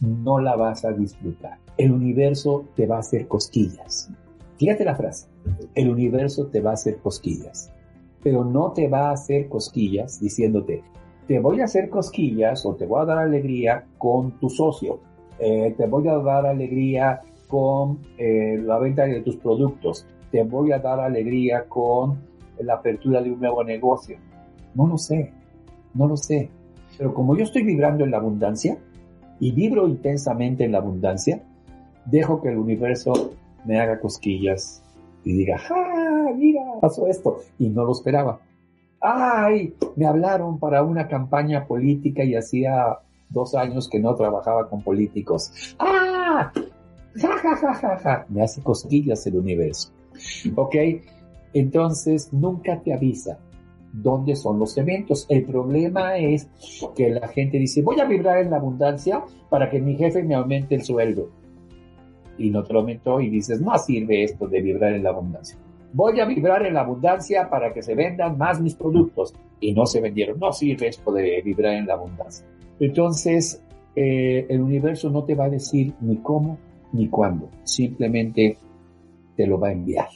no 0.00 0.38
la 0.38 0.56
vas 0.56 0.84
a 0.84 0.92
disfrutar. 0.92 1.58
El 1.76 1.92
universo 1.92 2.64
te 2.74 2.86
va 2.86 2.96
a 2.96 3.00
hacer 3.00 3.28
cosquillas. 3.28 4.10
Fíjate 4.58 4.84
la 4.84 4.94
frase. 4.94 5.28
El 5.74 5.90
universo 5.90 6.46
te 6.46 6.60
va 6.60 6.70
a 6.70 6.74
hacer 6.74 6.98
cosquillas. 6.98 7.70
Pero 8.22 8.44
no 8.44 8.72
te 8.72 8.88
va 8.88 9.08
a 9.08 9.12
hacer 9.12 9.48
cosquillas 9.48 10.20
diciéndote, 10.20 10.82
te 11.26 11.38
voy 11.38 11.60
a 11.60 11.64
hacer 11.64 11.88
cosquillas 11.88 12.64
o 12.66 12.74
te 12.74 12.86
voy 12.86 13.02
a 13.02 13.04
dar 13.04 13.18
alegría 13.18 13.84
con 13.98 14.32
tu 14.38 14.48
socio. 14.50 15.00
Eh, 15.38 15.74
te 15.76 15.86
voy 15.86 16.08
a 16.08 16.18
dar 16.18 16.46
alegría 16.46 17.20
con 17.48 17.98
eh, 18.18 18.60
la 18.62 18.78
venta 18.78 19.04
de 19.04 19.20
tus 19.20 19.36
productos. 19.36 20.06
Te 20.30 20.42
voy 20.42 20.72
a 20.72 20.78
dar 20.78 21.00
alegría 21.00 21.64
con 21.68 22.18
la 22.58 22.74
apertura 22.74 23.22
de 23.22 23.30
un 23.30 23.40
nuevo 23.40 23.62
negocio. 23.64 24.16
No 24.74 24.86
lo 24.86 24.98
sé, 24.98 25.32
no 25.94 26.08
lo 26.08 26.16
sé. 26.16 26.50
Pero 26.98 27.14
como 27.14 27.36
yo 27.36 27.44
estoy 27.44 27.62
vibrando 27.62 28.04
en 28.04 28.10
la 28.10 28.18
abundancia 28.18 28.78
y 29.40 29.52
vibro 29.52 29.88
intensamente 29.88 30.64
en 30.64 30.72
la 30.72 30.78
abundancia, 30.78 31.42
dejo 32.06 32.40
que 32.40 32.48
el 32.48 32.58
universo 32.58 33.32
me 33.64 33.80
haga 33.80 34.00
cosquillas 34.00 34.82
y 35.24 35.32
diga, 35.34 35.60
¡ah, 35.70 36.30
mira, 36.36 36.62
pasó 36.80 37.06
esto! 37.06 37.38
Y 37.58 37.68
no 37.68 37.84
lo 37.84 37.92
esperaba. 37.92 38.40
¡Ay! 39.02 39.74
Me 39.96 40.06
hablaron 40.06 40.58
para 40.58 40.82
una 40.84 41.08
campaña 41.08 41.66
política 41.66 42.22
y 42.22 42.36
hacía 42.36 42.98
dos 43.28 43.54
años 43.54 43.88
que 43.88 43.98
no 43.98 44.14
trabajaba 44.14 44.68
con 44.68 44.82
políticos. 44.82 45.74
¡Ah! 45.78 46.52
¡Ja, 47.16 47.38
ja, 47.38 47.56
ja, 47.56 47.74
ja, 47.74 47.98
ja! 47.98 48.26
Me 48.28 48.42
hace 48.42 48.62
cosquillas 48.62 49.26
el 49.26 49.36
universo. 49.36 49.92
¿Ok? 50.54 50.76
Entonces, 51.52 52.32
nunca 52.32 52.80
te 52.80 52.94
avisa 52.94 53.38
dónde 53.92 54.36
son 54.36 54.58
los 54.58 54.76
eventos. 54.78 55.26
El 55.28 55.44
problema 55.44 56.16
es 56.16 56.48
que 56.96 57.10
la 57.10 57.28
gente 57.28 57.58
dice, 57.58 57.82
voy 57.82 58.00
a 58.00 58.04
vibrar 58.04 58.38
en 58.38 58.50
la 58.50 58.56
abundancia 58.56 59.22
para 59.50 59.68
que 59.68 59.80
mi 59.80 59.96
jefe 59.96 60.22
me 60.22 60.34
aumente 60.34 60.74
el 60.74 60.82
sueldo. 60.82 61.30
Y 62.38 62.50
no 62.50 62.62
te 62.62 62.72
lo 62.72 62.80
aumentó 62.80 63.20
y 63.20 63.28
dices, 63.28 63.60
no 63.60 63.76
sirve 63.78 64.24
esto 64.24 64.46
de 64.46 64.62
vibrar 64.62 64.94
en 64.94 65.02
la 65.02 65.10
abundancia. 65.10 65.58
Voy 65.92 66.20
a 66.20 66.24
vibrar 66.24 66.64
en 66.66 66.74
la 66.74 66.80
abundancia 66.80 67.48
para 67.50 67.72
que 67.72 67.82
se 67.82 67.94
vendan 67.94 68.38
más 68.38 68.60
mis 68.60 68.74
productos. 68.74 69.34
Y 69.60 69.72
no 69.72 69.86
se 69.86 70.00
vendieron. 70.00 70.38
No 70.38 70.52
sirve 70.52 70.88
esto 70.88 71.12
de 71.12 71.40
vibrar 71.42 71.74
en 71.74 71.86
la 71.86 71.94
abundancia. 71.94 72.46
Entonces, 72.80 73.62
eh, 73.94 74.46
el 74.48 74.60
universo 74.60 75.10
no 75.10 75.24
te 75.24 75.34
va 75.34 75.44
a 75.44 75.50
decir 75.50 75.94
ni 76.00 76.16
cómo 76.16 76.58
ni 76.92 77.08
cuándo. 77.08 77.48
Simplemente 77.64 78.56
te 79.36 79.46
lo 79.46 79.58
va 79.58 79.68
a 79.68 79.72
enviar 79.72 80.08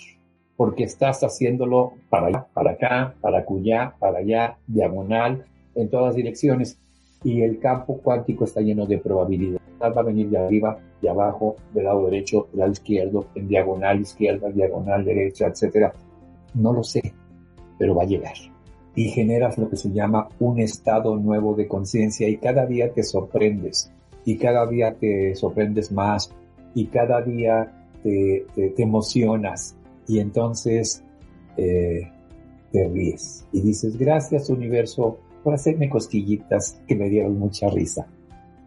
porque 0.57 0.85
estás 0.85 1.23
haciéndolo 1.23 1.93
para 2.09 2.29
allá, 2.29 2.47
para 2.53 2.71
acá, 2.73 3.15
para 3.21 3.41
acullá, 3.41 3.95
para 3.99 4.19
allá, 4.19 4.57
diagonal, 4.67 5.45
en 5.75 5.91
todas 5.91 6.15
direcciones. 6.15 6.79
Y 7.23 7.43
el 7.43 7.59
campo 7.59 7.99
cuántico 7.99 8.45
está 8.45 8.61
lleno 8.61 8.87
de 8.87 8.99
probabilidades. 8.99 9.66
Va 9.81 9.89
a 9.89 10.03
venir 10.03 10.31
de 10.31 10.39
arriba, 10.39 10.79
de 11.01 11.09
abajo, 11.09 11.57
del 11.73 11.85
lado 11.85 12.05
derecho, 12.07 12.49
del 12.51 12.61
lado 12.61 12.73
izquierdo, 12.73 13.27
en 13.35 13.49
diagonal 13.49 14.01
izquierda, 14.01 14.49
diagonal 14.51 15.05
derecha, 15.05 15.47
etcétera. 15.47 15.93
No 16.55 16.73
lo 16.73 16.83
sé, 16.83 17.13
pero 17.79 17.95
va 17.95 18.03
a 18.05 18.07
llegar. 18.07 18.35
Y 18.95 19.11
generas 19.11 19.59
lo 19.59 19.69
que 19.69 19.77
se 19.77 19.91
llama 19.93 20.29
un 20.41 20.59
estado 20.59 21.17
nuevo 21.17 21.55
de 21.55 21.69
conciencia 21.69 22.29
y 22.29 22.39
cada 22.39 22.67
día 22.67 22.93
te 22.93 23.03
sorprendes 23.03 23.93
y 24.25 24.39
cada 24.39 24.67
día 24.67 24.95
te 24.95 25.35
sorprendes 25.35 25.93
más 25.93 26.33
y 26.75 26.87
cada 26.87 27.21
día 27.21 27.73
te, 28.03 28.47
te 28.55 28.83
emocionas 28.83 29.77
y 30.09 30.19
entonces 30.19 31.05
eh, 31.57 32.11
te 32.73 32.89
ríes 32.89 33.47
y 33.53 33.61
dices, 33.61 33.99
gracias 33.99 34.49
universo 34.51 35.19
por 35.43 35.55
hacerme 35.55 35.89
cosquillitas 35.89 36.81
que 36.89 36.95
me 36.95 37.09
dieron 37.09 37.39
mucha 37.39 37.69
risa. 37.69 38.09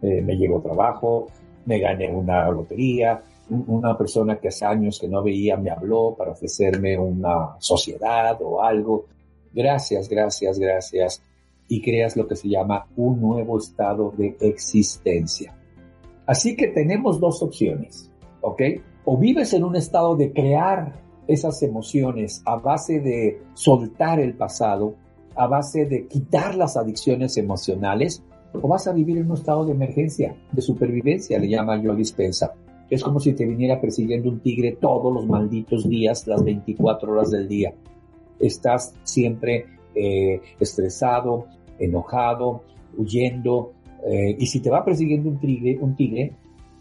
Eh, 0.02 0.22
me 0.22 0.36
llegó 0.36 0.60
trabajo, 0.60 1.28
me 1.66 1.78
gané 1.78 2.08
una 2.08 2.48
lotería, 2.50 3.22
una 3.48 3.96
persona 3.98 4.36
que 4.38 4.48
hace 4.48 4.64
años 4.64 4.98
que 5.00 5.08
no 5.08 5.22
veía 5.22 5.56
me 5.56 5.70
habló 5.70 6.14
para 6.16 6.32
ofrecerme 6.32 6.96
una 6.98 7.56
sociedad 7.58 8.38
o 8.42 8.62
algo. 8.62 9.06
Gracias, 9.52 10.08
gracias, 10.08 10.58
gracias. 10.58 11.22
Y 11.68 11.82
creas 11.82 12.16
lo 12.16 12.26
que 12.26 12.36
se 12.36 12.48
llama 12.48 12.86
un 12.96 13.20
nuevo 13.20 13.58
estado 13.58 14.12
de 14.16 14.36
existencia. 14.40 15.54
Así 16.26 16.56
que 16.56 16.68
tenemos 16.68 17.18
dos 17.18 17.42
opciones, 17.42 18.10
¿ok? 18.40 18.62
O 19.04 19.16
vives 19.16 19.52
en 19.52 19.64
un 19.64 19.76
estado 19.76 20.16
de 20.16 20.32
crear 20.32 20.92
esas 21.26 21.62
emociones 21.62 22.42
a 22.44 22.56
base 22.56 23.00
de 23.00 23.42
soltar 23.54 24.20
el 24.20 24.34
pasado 24.34 24.94
a 25.36 25.46
base 25.46 25.86
de 25.86 26.06
quitar 26.06 26.54
las 26.54 26.76
adicciones 26.76 27.36
emocionales 27.36 28.22
o 28.52 28.68
vas 28.68 28.86
a 28.86 28.92
vivir 28.92 29.18
en 29.18 29.30
un 29.30 29.36
estado 29.36 29.64
de 29.64 29.72
emergencia, 29.72 30.34
de 30.50 30.62
supervivencia, 30.62 31.38
le 31.38 31.48
llama 31.48 31.80
yo 31.80 31.94
dispensa. 31.94 32.52
Es 32.88 33.02
como 33.02 33.20
si 33.20 33.32
te 33.34 33.46
viniera 33.46 33.80
persiguiendo 33.80 34.28
un 34.28 34.40
tigre 34.40 34.76
todos 34.80 35.12
los 35.12 35.26
malditos 35.26 35.88
días, 35.88 36.26
las 36.26 36.42
24 36.42 37.12
horas 37.12 37.30
del 37.30 37.46
día. 37.46 37.72
Estás 38.40 38.94
siempre 39.04 39.66
eh, 39.94 40.40
estresado, 40.58 41.46
enojado, 41.78 42.64
huyendo. 42.96 43.72
Eh, 44.04 44.36
y 44.38 44.46
si 44.46 44.60
te 44.60 44.70
va 44.70 44.84
persiguiendo 44.84 45.28
un 45.28 45.38
tigre, 45.38 45.78
un 45.80 45.94
tigre, 45.94 46.32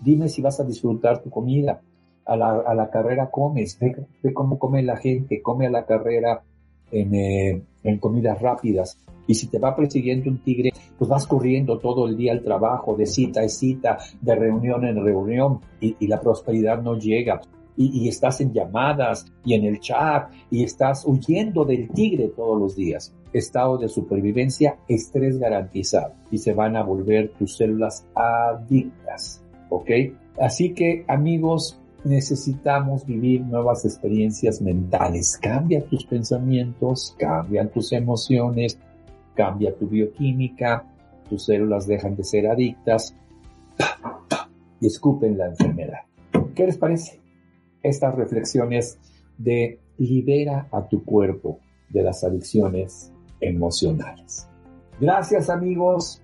dime 0.01 0.29
si 0.29 0.41
vas 0.41 0.59
a 0.59 0.63
disfrutar 0.63 1.21
tu 1.21 1.29
comida. 1.29 1.81
A 2.25 2.35
la, 2.35 2.59
a 2.59 2.75
la 2.75 2.91
carrera 2.91 3.31
comes, 3.31 3.79
ve, 3.79 4.33
cómo 4.33 4.59
come 4.59 4.83
la 4.83 4.97
gente, 4.97 5.41
come 5.41 5.65
a 5.65 5.71
la 5.71 5.85
carrera 5.85 6.43
en, 6.91 7.15
eh, 7.15 7.61
en 7.83 7.97
comidas 7.97 8.39
rápidas. 8.39 8.99
Y 9.29 9.35
si 9.35 9.47
te 9.47 9.59
va 9.59 9.75
persiguiendo 9.75 10.29
un 10.29 10.39
tigre, 10.39 10.71
pues 10.97 11.09
vas 11.09 11.25
corriendo 11.25 11.77
todo 11.77 12.07
el 12.07 12.17
día 12.17 12.33
al 12.33 12.43
trabajo, 12.43 12.97
de 12.97 13.05
cita 13.05 13.43
en 13.43 13.49
cita, 13.49 13.97
de 14.19 14.35
reunión 14.35 14.83
en 14.85 15.01
reunión, 15.01 15.59
y, 15.79 15.95
y 15.99 16.07
la 16.07 16.19
prosperidad 16.19 16.81
no 16.81 16.97
llega 16.97 17.39
y, 17.79 18.09
estás 18.09 18.41
en 18.41 18.51
llamadas 18.51 19.25
y 19.45 19.53
en 19.53 19.63
el 19.63 19.79
chat 19.79 20.29
y 20.51 20.63
estás 20.63 21.05
huyendo 21.05 21.63
del 21.63 21.89
tigre 21.89 22.27
todos 22.35 22.59
los 22.59 22.75
días. 22.75 23.13
Estado 23.31 23.77
de 23.77 23.87
supervivencia, 23.87 24.77
estrés 24.87 25.37
garantizado 25.37 26.13
y 26.29 26.39
se 26.39 26.53
van 26.53 26.75
a 26.75 26.83
volver 26.83 27.31
tus 27.39 27.55
células 27.55 28.05
adictas. 28.13 29.41
¿Ok? 29.69 29.89
Así 30.41 30.73
que 30.73 31.05
amigos, 31.07 31.79
necesitamos 32.03 33.05
vivir 33.05 33.41
nuevas 33.41 33.85
experiencias 33.85 34.61
mentales. 34.61 35.37
Cambia 35.41 35.85
tus 35.85 36.05
pensamientos, 36.05 37.15
cambian 37.17 37.69
tus 37.69 37.93
emociones, 37.93 38.77
cambia 39.39 39.73
tu 39.73 39.87
bioquímica, 39.87 40.83
tus 41.29 41.45
células 41.45 41.87
dejan 41.87 42.17
de 42.17 42.25
ser 42.25 42.45
adictas 42.45 43.15
y 44.81 44.87
escupen 44.87 45.37
la 45.37 45.45
enfermedad. 45.45 46.01
¿Qué 46.53 46.65
les 46.65 46.77
parece? 46.77 47.21
estas 47.81 48.15
reflexiones 48.15 48.99
de 49.37 49.79
libera 49.97 50.67
a 50.73 50.89
tu 50.89 51.05
cuerpo 51.05 51.59
de 51.87 52.03
las 52.03 52.25
adicciones 52.25 53.13
emocionales. 53.39 54.45
Gracias 54.99 55.49
amigos 55.49 56.21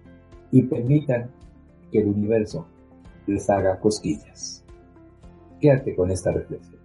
y 0.51 0.63
permitan 0.63 1.31
que 1.93 1.99
el 1.99 2.07
universo 2.07 2.67
les 3.27 3.49
haga 3.49 3.79
cosquillas. 3.79 4.65
Quédate 5.61 5.95
con 5.95 6.11
esta 6.11 6.33
reflexión. 6.33 6.81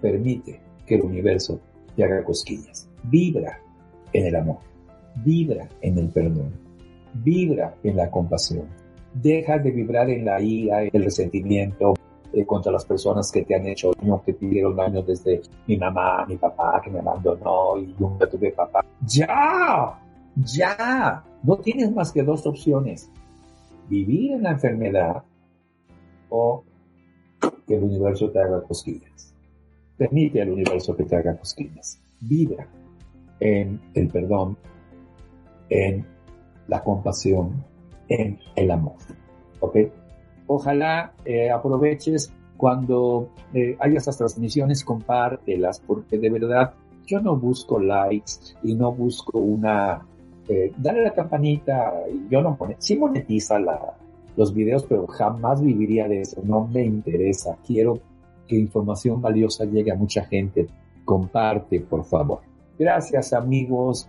Permite 0.00 0.62
que 0.86 0.94
el 0.94 1.02
universo 1.02 1.60
te 1.94 2.02
haga 2.02 2.24
cosquillas. 2.24 2.88
Vibra 3.02 3.60
en 4.14 4.24
el 4.24 4.36
amor. 4.36 4.73
Vibra 5.16 5.68
en 5.80 5.98
el 5.98 6.08
perdón. 6.08 6.52
Vibra 7.12 7.74
en 7.82 7.96
la 7.96 8.10
compasión. 8.10 8.66
Deja 9.12 9.58
de 9.58 9.70
vibrar 9.70 10.10
en 10.10 10.24
la 10.24 10.40
ira, 10.40 10.82
el 10.82 11.04
resentimiento, 11.04 11.94
eh, 12.32 12.44
contra 12.44 12.72
las 12.72 12.84
personas 12.84 13.30
que 13.30 13.42
te 13.42 13.54
han 13.54 13.66
hecho 13.66 13.92
daño, 13.92 14.20
que 14.24 14.32
te 14.32 14.46
dieron 14.46 14.74
daño 14.74 15.02
desde 15.02 15.40
mi 15.68 15.76
mamá, 15.76 16.26
mi 16.26 16.36
papá, 16.36 16.80
que 16.82 16.90
me 16.90 16.98
abandonó 16.98 17.78
y 17.78 17.94
nunca 17.96 18.28
tuve 18.28 18.50
papá. 18.50 18.84
¡Ya! 19.06 20.00
¡Ya! 20.34 21.22
No 21.44 21.56
tienes 21.58 21.92
más 21.92 22.10
que 22.10 22.24
dos 22.24 22.44
opciones. 22.44 23.08
Vivir 23.88 24.32
en 24.32 24.42
la 24.42 24.50
enfermedad 24.50 25.22
o 26.28 26.64
que 27.68 27.76
el 27.76 27.84
universo 27.84 28.30
te 28.30 28.40
haga 28.40 28.62
cosquillas. 28.62 29.32
Permite 29.96 30.42
al 30.42 30.50
universo 30.50 30.96
que 30.96 31.04
te 31.04 31.14
haga 31.14 31.36
cosquillas. 31.36 32.00
Vibra 32.20 32.66
en 33.38 33.80
el 33.94 34.08
perdón, 34.08 34.56
en 35.68 36.06
la 36.68 36.82
compasión, 36.82 37.64
en 38.08 38.38
el 38.56 38.70
amor. 38.70 38.96
¿Ok? 39.60 39.76
Ojalá 40.46 41.12
eh, 41.24 41.50
aproveches 41.50 42.32
cuando 42.56 43.30
eh, 43.52 43.76
hay 43.80 43.96
estas 43.96 44.18
transmisiones, 44.18 44.84
compártelas, 44.84 45.80
porque 45.80 46.18
de 46.18 46.30
verdad 46.30 46.74
yo 47.06 47.20
no 47.20 47.36
busco 47.36 47.78
likes 47.78 48.32
y 48.62 48.74
no 48.74 48.92
busco 48.92 49.38
una... 49.38 50.06
Eh, 50.48 50.72
dale 50.76 51.02
la 51.02 51.12
campanita, 51.12 51.92
yo 52.28 52.42
no 52.42 52.56
pone, 52.56 52.76
sí 52.78 52.96
monetiza 52.96 53.56
los 54.36 54.52
videos, 54.52 54.84
pero 54.84 55.06
jamás 55.06 55.62
viviría 55.62 56.06
de 56.06 56.20
eso, 56.20 56.42
no 56.44 56.66
me 56.66 56.84
interesa, 56.84 57.56
quiero 57.66 57.98
que 58.46 58.56
información 58.56 59.22
valiosa 59.22 59.64
llegue 59.64 59.90
a 59.90 59.94
mucha 59.94 60.24
gente. 60.24 60.66
Comparte, 61.04 61.80
por 61.80 62.04
favor. 62.04 62.40
Gracias 62.78 63.32
amigos, 63.32 64.08